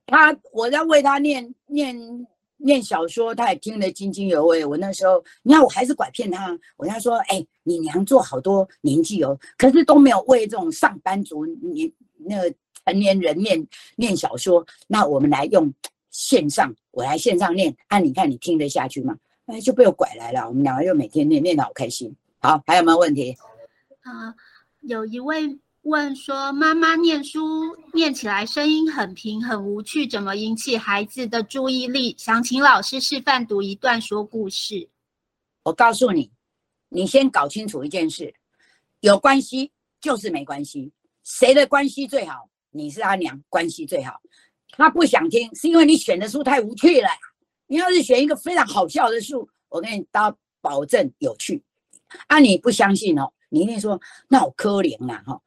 [0.08, 2.28] 他我在为他念念。
[2.58, 4.66] 念小说，他也听得津津有味。
[4.66, 6.58] 我那时候，你看我还是拐骗他。
[6.76, 12.54] 我跟他说：“哎，你娘做好多年纪哦，可是都没有为这种上班族、你那个
[12.86, 14.66] 成年人念念小说。
[14.88, 15.72] 那我们来用
[16.10, 17.76] 线上，我来线上念。
[17.88, 19.16] 啊，你看你听得下去吗？
[19.46, 20.48] 哎，就被我拐来了。
[20.48, 22.16] 我们两个又每天念，念得好开心。
[22.40, 23.38] 好，还有没有问题？
[24.02, 24.34] 啊，
[24.82, 25.60] 有一位。
[25.88, 32.14] 问说：妈妈念书念起来声音很平很无趣，怎么引起孩子的注意力？
[32.18, 34.90] 想请老师示范读一段说故事。
[35.64, 36.30] 我告诉你，
[36.90, 38.34] 你先搞清楚一件事：
[39.00, 39.72] 有关系
[40.02, 40.92] 就是没关系，
[41.24, 42.50] 谁的关系最好？
[42.72, 44.20] 你是阿娘，关系最好。
[44.72, 47.08] 他不想听，是因为你选的书太无趣了。
[47.68, 51.64] 你要是选一个非常好笑的书，我跟你打保证有趣。
[52.28, 53.32] 啊，你不相信哦？
[53.48, 55.24] 你一定说那好可怜呐！
[55.26, 55.42] 哈，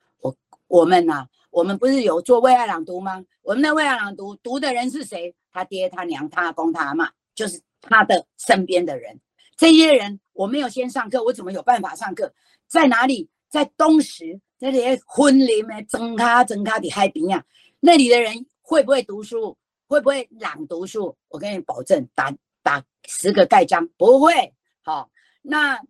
[0.71, 3.25] 我们呐，我们不是有做为爱朗读吗？
[3.43, 5.35] 我们的为爱朗读读的人是谁？
[5.51, 9.21] 他爹、他娘、他阿公、他阿妈，就是他的身边的人。
[9.57, 12.33] 这些人我没有先上课，我怎么有办法上课？
[12.69, 13.29] 在哪里？
[13.49, 17.45] 在东石，在那些婚礼呢，整卡整卡的海边呀，
[17.81, 19.59] 那里的人会不会读书？
[19.89, 21.17] 会不会朗读书？
[21.27, 24.55] 我跟你保证，打打十个盖章不会。
[24.83, 25.11] 好，
[25.43, 25.81] 那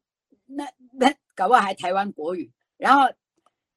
[0.47, 2.51] 那那搞不好还台湾国语。
[2.79, 3.03] 然后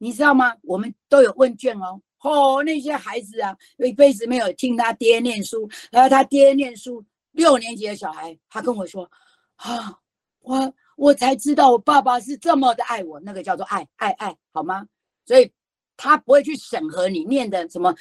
[0.04, 0.54] 你知道吗？
[0.64, 2.02] 我们都有问卷哦。
[2.20, 7.02] 哦，那些孩子啊，一辈子没有听他爹念书，然后他爹念书，
[7.32, 9.10] 六年级的小孩，他跟我说，
[9.56, 9.98] 啊，
[10.42, 14.86] 我我才知道我爸爸是这么的爱我，那个叫做爱爱爱，好吗？
[15.26, 15.50] 所以
[15.96, 17.96] 他不会去审核你念的什么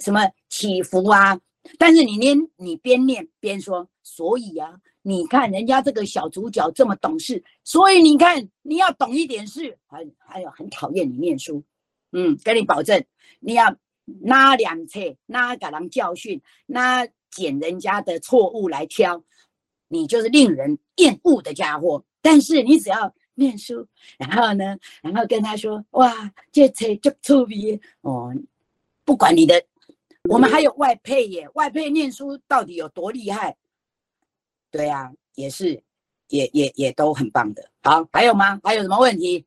[0.00, 1.38] 什么起伏啊。
[1.78, 4.76] 但是你念，你边念边说，所以啊，
[5.08, 11.62] 你看人家这个小主角这么懂事，所以你看你要懂一点事，还还有很讨厌你念书，
[12.10, 13.00] 嗯，跟你保证，
[13.38, 13.72] 你要
[14.22, 19.22] 拿两册，拿给人教训，拿捡人家的错误来挑，
[19.86, 22.04] 你就是令人厌恶的家伙。
[22.20, 23.86] 但是你只要念书，
[24.18, 28.34] 然后呢，然后跟他说，哇，这册就特别哦，
[29.04, 29.62] 不管你的。
[30.28, 33.56] 我们还有外配耶，外配念书到底有多厉害？
[34.76, 35.82] 对呀，也是，
[36.28, 37.70] 也也也都很棒的。
[37.82, 38.60] 好，还有吗？
[38.62, 39.44] 还有什么问题？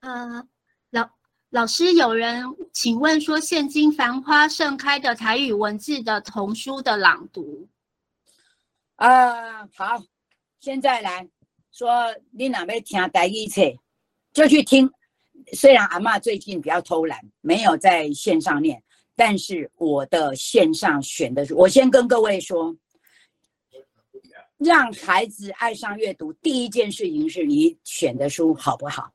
[0.00, 0.46] 呃，
[0.90, 1.10] 老
[1.50, 7.68] 老师，有人请问说，现今繁花盛开的台语文字的童书的朗读。
[8.94, 10.02] 啊，好，
[10.60, 11.28] 现在来
[11.72, 13.62] 说，你哪边听台语册，
[14.32, 14.88] 就去听。
[15.52, 18.80] 虽然阿妈最近比较偷懒，没有在线上念。
[19.16, 22.76] 但是我的线上选的是，我先跟各位说，
[24.58, 29.10] 让孩子爱上阅读，第一件事情是你选的书好不好？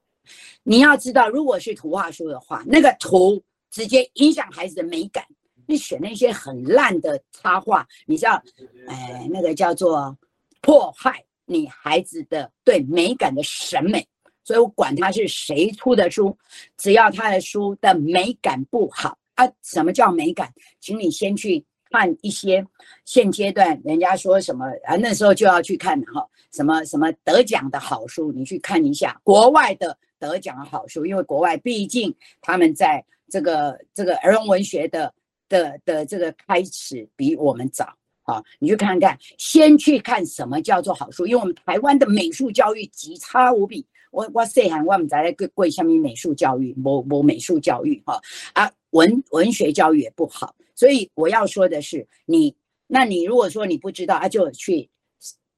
[0.64, 5.26] 你要知道，如果是图画书的话，那个图直接影响孩子的美感。
[5.66, 8.41] 你选那些很烂的插画，你知道，
[8.88, 10.18] 哎，那个叫做
[10.62, 14.06] 破坏你孩子的对美感的审美。
[14.46, 16.38] 所以我管他是谁出的书，
[16.78, 19.18] 只要他的书的美感不好。
[19.36, 20.54] 啊，什么叫美感？
[20.80, 22.66] 请你先去看一些
[23.06, 35.14] 现阶段人家说什么啊，那时候就要去看哈，什么什么得奖的好书，你去看一下国外的得奖的好书，因为国外毕竟他们在这个这个儿童文学的
[35.48, 43.86] 的的这个开始比我们早好，你去看看，先去看什么叫做好书，因为我们台湾的美术教育极差无比。
[44.10, 48.20] 我我细汉我唔知咧贵贵下面美术教育，某某美术教育哈
[48.54, 48.72] 啊。
[48.94, 52.55] 文文学教育也不好，所以我要说的是，你，
[52.88, 54.89] 那你如果说你不知道啊，就去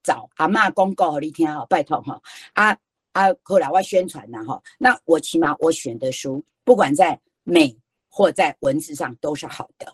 [0.04, 2.22] 找阿妈公告你听哈，拜托哈，
[2.54, 2.78] 啊
[3.14, 7.76] 啊，后来我宣传了哈，那我起码我选的书，不管在美
[8.10, 9.94] 或在文字上都是好的，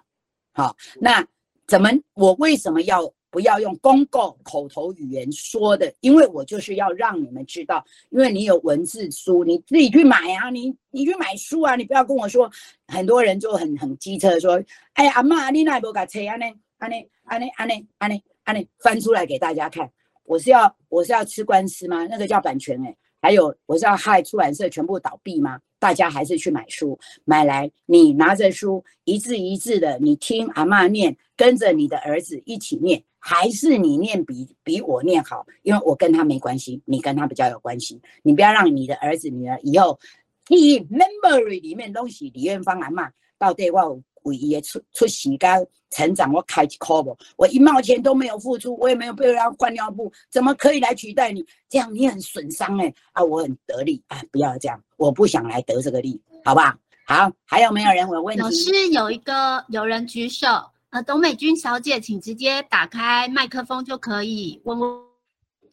[0.54, 1.26] 好，那
[1.68, 3.14] 怎么我为什么要？
[3.32, 12.52] 不要用公共口头语言说的，因为我就是要让你们知道，因为你有文字书，你自己去买啊，你你去买书啊，你不要跟我说，
[12.88, 14.62] 很多人就很很机车说，
[14.94, 16.46] 哎呀阿妈，你那不给册安呢？
[16.78, 19.90] 安呢安呢安呢安呢安呢翻出来给大家看，
[20.26, 22.06] 我是要我是要吃官司吗？
[22.08, 25.60] 那个叫版权哎，还有我是要害出版社全部倒闭吗？
[25.80, 33.04] 大家还是去买书，买来你拿着书一字一字的，你听阿妈念，跟着你的儿子一起念。
[33.24, 38.02] 还是你念比比我念好，因为我跟他没关系，你跟他比较有关系。
[38.24, 40.00] 你不要让你的儿子女儿以后
[40.46, 47.18] 记忆 memory 里面东西，李元芳阿妈到底我为伊出出时间成长，我开 call 不？
[47.36, 51.46] 我一毛钱都没有付出，我也没有被人家换尿布，怎么可以来取代你？
[51.70, 53.24] 这样你很损伤哎啊！
[53.24, 54.22] 我很得力啊！
[54.32, 56.74] 不要这样，我不想来得这个利，好不好？
[57.06, 58.42] 好，还有没有人有问题？
[58.42, 60.48] 老师有一个有人举手。
[60.92, 65.00] 呃，董美君小姐，请直接打开麦克风就可以问问。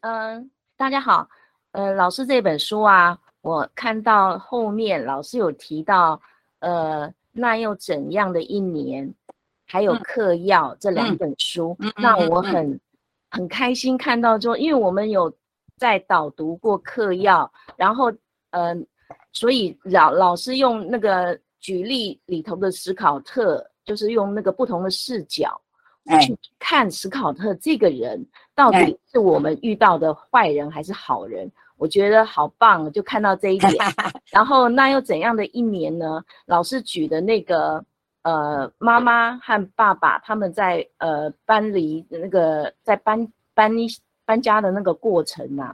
[0.00, 1.28] 嗯，大家好，
[1.72, 6.20] 呃，老师这本书啊，我看到后面老师有提到，
[6.60, 9.14] 呃，那又怎样的一年，
[9.64, 12.80] 还有嗑药这两本书，让我很
[13.30, 15.32] 很开心看到，说因为我们有
[15.76, 18.12] 在导读过嗑药，然后，
[18.50, 18.84] 嗯，
[19.32, 25.60] 所以老老师用那个举例里头的史考特，就是用那个不同的视角
[26.20, 31.48] 去看史考特这个人到底是我们遇到的坏人还是好人。
[31.78, 33.72] 我觉得好棒，就看到这一点。
[34.32, 36.22] 然后那又怎样的一年呢？
[36.46, 37.82] 老师举的那个
[38.22, 43.72] 呃，妈妈和爸爸他们在呃搬离那个在搬搬
[44.26, 45.72] 搬家的那个过程呐，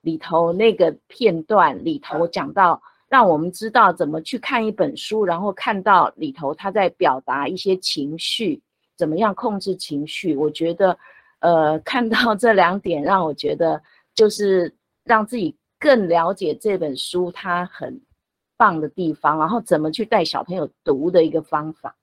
[0.00, 8.60] 里头那个片段里头讲到，让我们知道怎么去看一本书，然后看到里头他在表达一些情绪，
[8.96, 10.34] 怎么样控制情绪。
[10.34, 10.98] 我觉得
[11.38, 13.80] 呃，看到这两点，让我觉得
[14.12, 14.74] 就是。
[15.06, 17.98] 让自己更了解这本书它很
[18.56, 21.96] 棒的地方，然后怎么去带小朋友读的一个方法。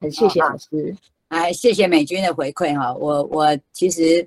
[0.00, 0.96] 很谢谢老师，
[1.28, 2.94] 哎，谢谢美君的回馈哈。
[2.94, 4.26] 我我其实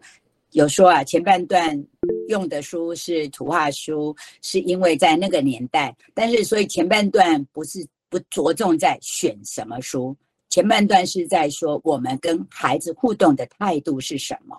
[0.52, 1.84] 有说啊，前半段
[2.28, 10.16] 用的书是图画书，是因为在那个年代，但是所以前半段不是不着重在选什么书，
[10.50, 14.56] 前半段是在说我们跟孩子互动的态度是什么。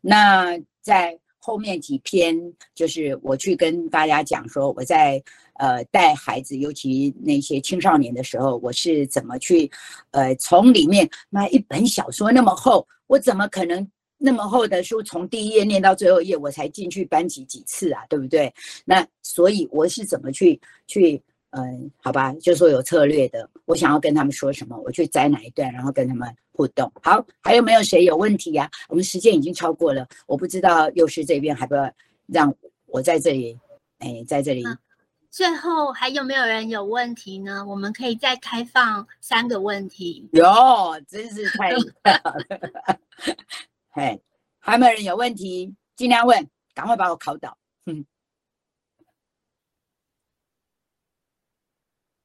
[0.00, 1.18] 那在。
[1.44, 2.36] 后面几篇
[2.72, 5.20] 就是我去跟大家讲说，我在
[5.54, 9.68] 呃带孩子，尤其那些青少年的时候，我是怎么去
[10.12, 13.84] 呃从里面那一本小说那么厚，我怎么可能
[14.18, 18.54] 那么厚的书从第一页念到最后一页，我才进去班级几次啊，对不对？
[18.84, 21.20] 那所以我是怎么去去。
[21.54, 26.90] 嗯，好吧，就说有策略的，我想要跟他们说什么，我去摘哪一段，然后跟他们互动。
[27.02, 28.70] 好，还有没有谁有问题呀？
[28.88, 31.92] 我们时间已经超过了，我不知道幼师这边还不要
[32.26, 32.54] 让
[32.86, 33.58] 我在这里，
[33.98, 34.64] 哎，在这里。
[35.30, 37.64] 最后还有没有人有问题呢？
[37.66, 40.28] 我们可以再开放三个问题。
[40.32, 40.44] 有，
[41.08, 42.96] 真是太好了。
[43.92, 44.20] 嘿，
[44.58, 45.74] 还有没有人有问题？
[45.96, 47.56] 尽量问，赶快把我考倒。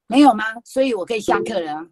[0.07, 0.45] 没有吗？
[0.63, 1.85] 所以我可以下课了。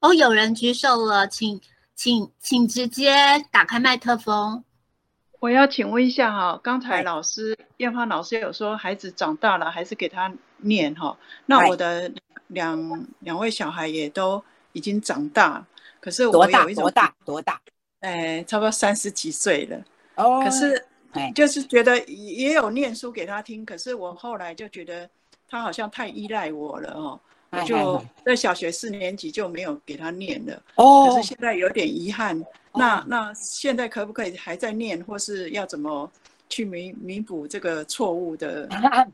[0.00, 1.60] 哦，有人举手了，请
[1.96, 3.12] 请请直接
[3.50, 4.64] 打开麦克风。
[5.40, 11.16] 我要请问一下哈，刚才老师燕芳老师有说孩子长大了还是给他念哈？
[11.46, 12.12] 那我的
[12.46, 14.42] 两两位小孩也都
[14.72, 15.66] 已经长大，
[16.00, 17.60] 可是我有一种多大多大？
[18.00, 19.84] 哎，差不多三十几岁了。
[20.14, 20.86] 哦，可是
[21.34, 25.10] 就是觉得也有念书给他听，可是我后来就觉得。
[25.52, 30.62] 他好像太依赖我了哦，我就在小学四年级就没有给他念了。
[30.76, 32.42] 哦，可是现在有点遗憾。
[32.72, 36.10] 那那现在可不可以还在念，或是要怎么
[36.48, 38.66] 去弥弥补这个错误的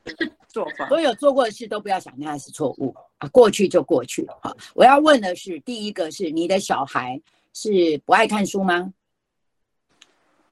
[0.47, 0.86] 做法？
[0.86, 4.39] 所有做过的事都不要想那是错误啊，过去就过去了。
[4.41, 7.20] 好，我要问的是，第一个是你的小孩
[7.53, 8.93] 是不爱看书吗？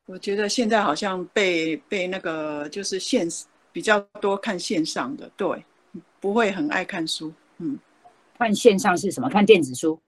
[0.07, 3.29] 我觉得现在好像被被那个就是线
[3.71, 5.65] 比较多看线上的，对。
[6.21, 7.79] 不会很爱看书，嗯，
[8.39, 9.29] 看线上是什么？
[9.29, 10.01] 看电子书？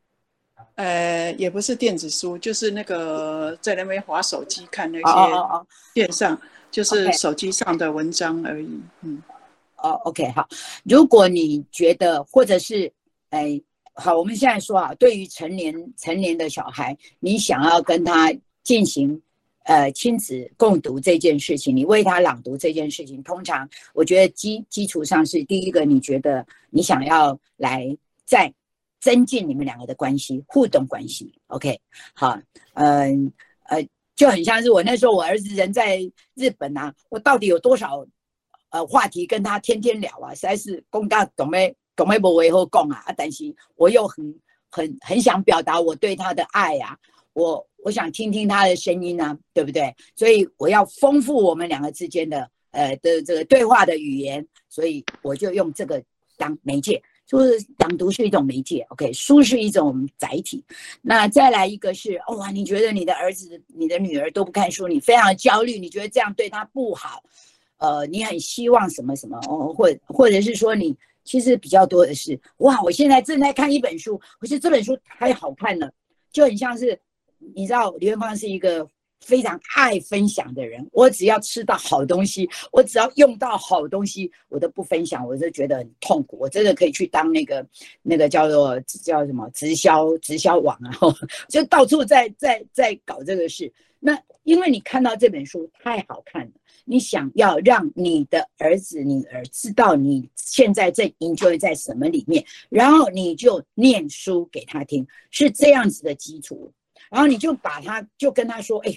[0.74, 9.22] 呃，也不是电子书，就是那个在那边划手机看那些线上，就是手机上的文章而已，嗯。
[9.76, 10.49] 哦，OK，好。
[10.82, 12.93] 如果你觉得，或者是，
[13.30, 13.61] 哎，
[13.95, 18.32] 好，我们现在说啊，对于成年成年的小孩，你想要跟他
[18.64, 19.22] 进行。
[19.68, 27.94] 呃，亲子共读这件事情，你为他朗读这件事情，通常我觉得基基础上是第一个，你觉得你想要来
[28.24, 28.50] 再
[28.98, 31.78] 增进你们两个的关系，互动关系，OK？
[32.14, 32.40] 好，
[32.72, 33.30] 嗯
[33.68, 33.86] 呃，
[34.16, 36.01] 就很像是我那时候我儿子人在
[36.32, 38.06] 日本啊，我到底有多少
[38.70, 44.34] 呃话题跟他天天聊啊，实在是公大懂没懂没不为后讲啊，但是我又很
[44.70, 46.98] 很很想表达我对他的爱呀，
[47.34, 47.68] 我。
[47.84, 49.94] 我想听听他的声音呢，对不对？
[50.16, 56.02] 所以我要丰富我们两个之间的呃的这个对话的语言，所以我就用这个
[56.36, 60.62] 当媒介，就是朗读是一种媒介，OK，书是一种载体。
[61.02, 67.22] 那再来一个是，哇，你觉得你的儿子、你的女儿都不看书，你非常焦虑，你觉得这样对他不好，
[67.78, 75.90] 呃，你很希望什么什么哦，或或者是说你其实比较多的是，哇，我现在正在看一本书，可是这本书太好看了，
[76.32, 76.98] 就很像是。
[77.55, 78.89] 你知道李元芳是一个
[79.20, 80.86] 非常爱分享的人。
[80.93, 86.36] 我只要吃到好东西，我只要用到好东西，我都不分享，我就觉得很痛苦。
[86.39, 87.66] 我真的可以去当那个
[88.02, 90.90] 那个叫做叫什么直销直销网啊，
[91.48, 93.73] 就到处在在在搞这个事。
[94.01, 96.52] 那因为你看到这本书太好看了，
[96.85, 106.73] 你想要让你的儿子女儿知道你现在在研究在什么里面，然后你就念书给他听，是这样子的基础。
[107.10, 108.93] 然后你就把他就跟他说，哎，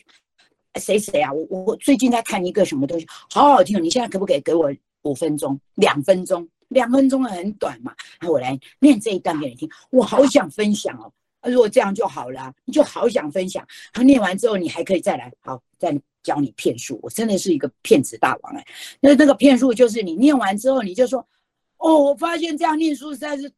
[0.80, 1.32] 谁谁啊？
[1.32, 3.82] 我我最近在看一个什么东西，好好听。
[3.84, 4.74] 你现在可不可以给我
[5.04, 6.48] 五分钟、两分钟？
[6.70, 11.12] 两分钟很短嘛，那我来念这一段给你听，我好想分享哦。
[11.42, 13.68] 啊如果这样就好了，你就好想分享。
[13.92, 16.98] 他念完之后，你还可以再来，好，再教你骗术。
[17.04, 18.66] 我真的是一个骗子大王哎。
[19.02, 21.28] 那那个骗术就是你念完之后，你就说，
[21.76, 23.52] 哦，我发现这样念书实在是，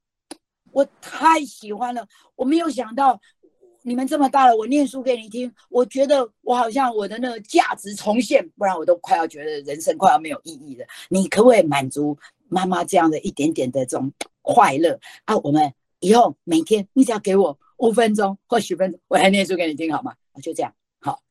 [0.72, 2.08] 我太喜欢了。
[2.36, 3.22] 我没有想到
[3.84, 10.86] 你们这么大了，我念书给你听，我觉得我好像我的那个价值重现，不然我都快要觉得人生快要没有意义了。
[11.10, 14.12] 你可不可以满足妈妈这样的一点点的这种
[14.42, 15.38] 快乐啊？
[15.38, 17.58] 我们以后每天你只要给我。
[17.78, 20.16] 五分钟或十分钟，我来念书给你听好吗？
[20.42, 21.22] 就这样，好。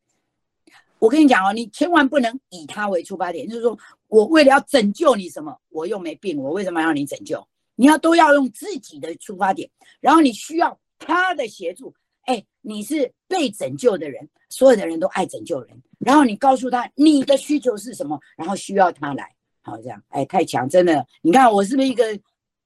[0.99, 7.43] 我跟你讲哦，你千万不能以他为出发点，就是说我为了要拯救你什么，我又没病，我为什么要你拯救？
[7.75, 11.95] 你要都要用自己的出发点，然后你需要他的协助。
[12.27, 20.03] 哎，你是被拯救的人，所有的人都爱拯救人，然后你告诉他你的需求是什么，然后需要他来，好这样。
[20.09, 22.05] 哎，太强，真的，你看我是不是一个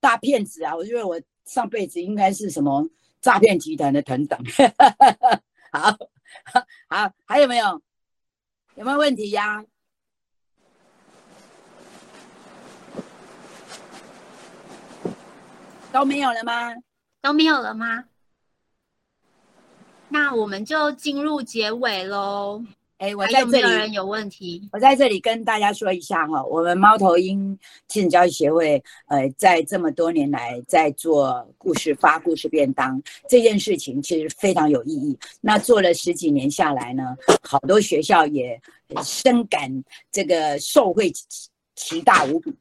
[0.01, 0.74] 大骗子啊？
[0.77, 2.89] 我觉得我上辈子应该是什么？
[3.23, 4.39] 诈骗集团的等等，
[5.73, 5.97] 好
[6.89, 7.83] 好，还有没有？
[8.77, 9.65] 有没有问题呀？
[15.91, 16.74] 都没有了吗？
[17.23, 18.05] 都没有了吗？
[20.19, 22.65] 那我们就进入结尾喽。
[22.97, 23.61] 哎，我在这里。
[23.61, 24.67] 有人有问题？
[24.73, 27.57] 我在这里跟大家说一下哈，我们猫头鹰
[27.87, 35.19] 亲子教育协会，呃，在这么多年来在做故事发故事便当这件事情，其实非常有意义。
[35.43, 38.59] 那做了十几年下来呢，好多学校也
[39.05, 39.71] 深感
[40.11, 41.13] 这个受惠
[41.75, 42.57] 其大无比，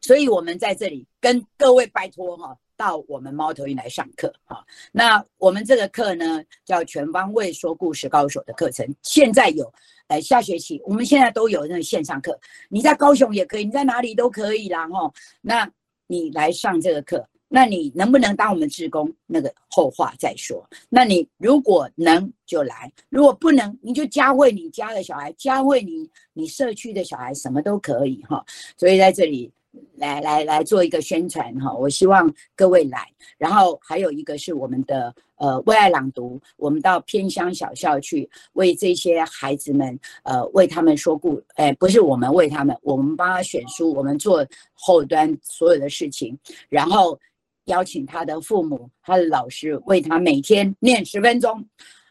[0.00, 2.56] 所以我们在这里跟各位拜托哈。
[2.76, 9.72] 到我们猫头鹰来上课哈，那我们这个课呢叫全方位说故事高手的课程，现在有，
[10.08, 12.38] 呃，下学期我们现在都有那个线上课，
[12.68, 15.12] 你在高雄也可以，你在哪里都可以啦哈。
[15.40, 15.70] 那
[16.06, 19.12] 你来上这个课，那你能不能当我们职工？
[19.26, 20.68] 那个后话再说。
[20.88, 28.44] 那你如果能就来，如果不能，你就教会你家的小孩，教会你你社区的小孩，什么都可以哈。
[28.76, 29.52] 所以在这里。
[29.96, 33.06] 来来来做一个宣传哈，我希望各位来。
[33.38, 46.38] 然后还有一个是我们的呃为爱朗读，我们到偏乡小校去为这些孩子们呃为他们说故，哎不是我们为他们，我们帮他选书，我们做后端所有的事情，
[46.68, 47.18] 然后
[47.66, 51.64] 邀请他的父母、他的老师为他每天念十分钟。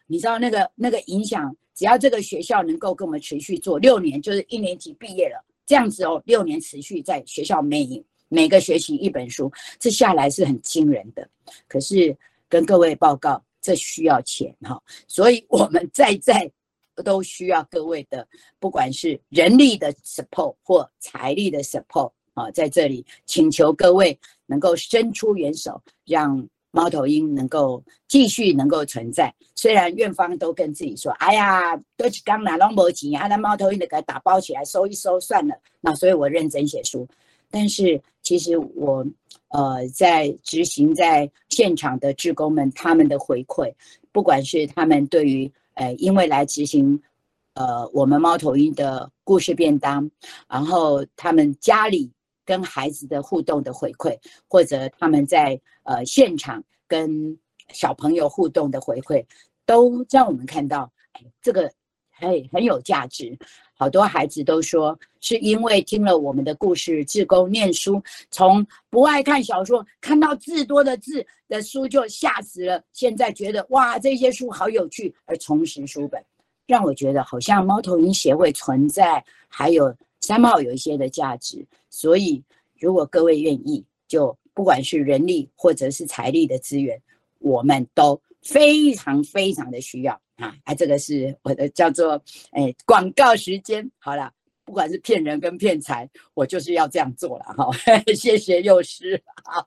[0.06, 5.42] 你知道那个那个影响，只要这个学校能够跟我们持续做六年，就是一年级毕业了。
[5.72, 11.26] 这样子哦，六年持续在学校每每个学期一本书，这下来是很惊人的。
[11.66, 12.14] 可是
[12.46, 14.78] 跟各位报告，这需要钱哈，
[15.08, 16.52] 所以我们在在
[17.02, 18.28] 都需要各位的，
[18.60, 26.46] 不管是人力的 support 或财力的 support 啊，在这里请求各位能够伸出援手，让。
[26.72, 37.06] 猫头鹰能够继续能够存在，虽然院方都跟自己说：“哎呀，都是刚拿拢无钱啊，那猫头鹰的给它打包起来收一收算了。”那所以我认真写书。
[37.50, 39.06] 但是其实我
[39.48, 43.70] 呃在执行在现场的职工们他们的回馈，
[44.10, 46.98] 不管是他们对于呃因为来执行
[47.52, 50.10] 呃我们猫头鹰的故事便当，
[50.48, 52.10] 然后他们家里。
[52.44, 57.38] 跟孩子的互动的回馈，或者他们在呃现场跟
[57.72, 59.24] 小朋友互动的回馈，
[59.64, 60.92] 都让我们看到，
[61.40, 61.72] 这个
[62.10, 63.38] 很很有价值。
[63.74, 68.00] 好多孩子都说，是因为听了我们的故事，自工念书，
[68.30, 76.24] 从不爱看小说，看到字多的字的书就吓死了，现在觉得哇，这些书好有趣，而重拾书本，
[76.66, 79.92] 让我觉得好像猫头鹰协会存在，还有。
[80.22, 82.42] 三号有一些的价值，所以
[82.78, 87.00] 如果各位愿意，就不管是人力或者是财力的资源，
[87.40, 90.54] 我们都非常非常的需要啊！
[90.64, 92.22] 哎，这个是我的叫做
[92.52, 93.88] 哎广告时间。
[93.98, 94.32] 好了，
[94.64, 97.70] 不管是骗人跟骗财，我就是要这样做了哈。
[98.14, 99.66] 谢谢幼师，好。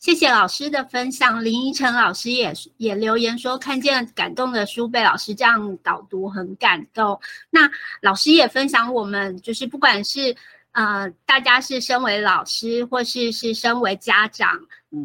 [0.00, 7.18] 谢谢老师的分享，林依晨老师也也留言说看见感动的书被老师这样导读很感动。
[7.48, 7.70] 那
[8.02, 10.36] 老师也分享我们就是不管是
[10.72, 14.60] 呃大家是身为老师或是是身为家长，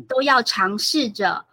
[0.08, 1.46] 都要尝试着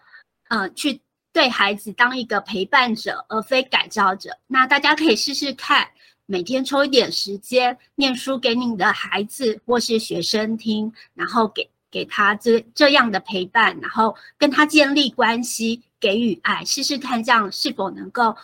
[0.49, 1.01] 呃去
[1.33, 4.37] 对孩子当一个陪伴者而非改造者。
[4.49, 5.87] 那大家可以试试看，
[6.25, 11.71] 每天抽一点时间念书给你的孩子或是学生听，然后给。
[11.97, 18.37] 给他这这样的陪伴，然后跟他建立关系，给予爱，试试看这样是否能够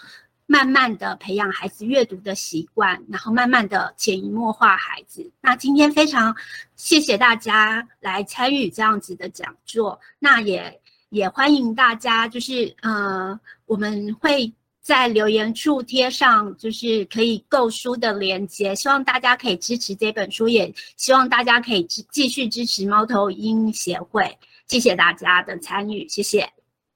[0.47, 5.31] 慢慢的培养孩子阅读的习惯，然后慢慢的潜移默化孩子。
[5.43, 6.35] 那今天非常
[6.77, 10.81] 谢谢大家来参与这样子的讲座，那也
[11.11, 14.51] 也欢迎大家，就是呃，我们会。
[14.83, 24.37] 在留言处贴上就是可以购书的链接，希望大家可以支持这本书，也希望大家可以继继续支持猫头鹰协会。
[24.67, 26.53] 谢谢大家的参与，谢谢，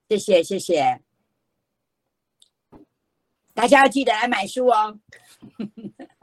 [0.09, 1.01] 谢谢，谢谢。
[3.55, 4.99] 大家要记得来买书哦。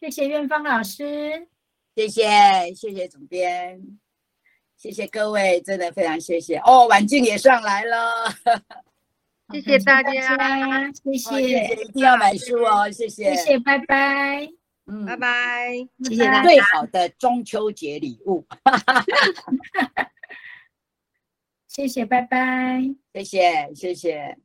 [0.00, 1.46] 谢谢院方老师，
[1.94, 3.80] 谢谢，谢谢总编，
[4.76, 6.88] 谢谢各位，真的非常谢谢哦。
[6.88, 8.34] 婉静也上来了。
[9.52, 10.12] 谢谢大家，
[10.92, 14.48] 谢谢，一定要买书哦，谢谢，谢谢，拜拜，
[14.86, 18.46] 嗯，拜拜，谢谢大家，最好的中秋节礼物
[21.66, 22.82] 谢谢，拜拜，
[23.14, 24.36] 谢谢，谢谢。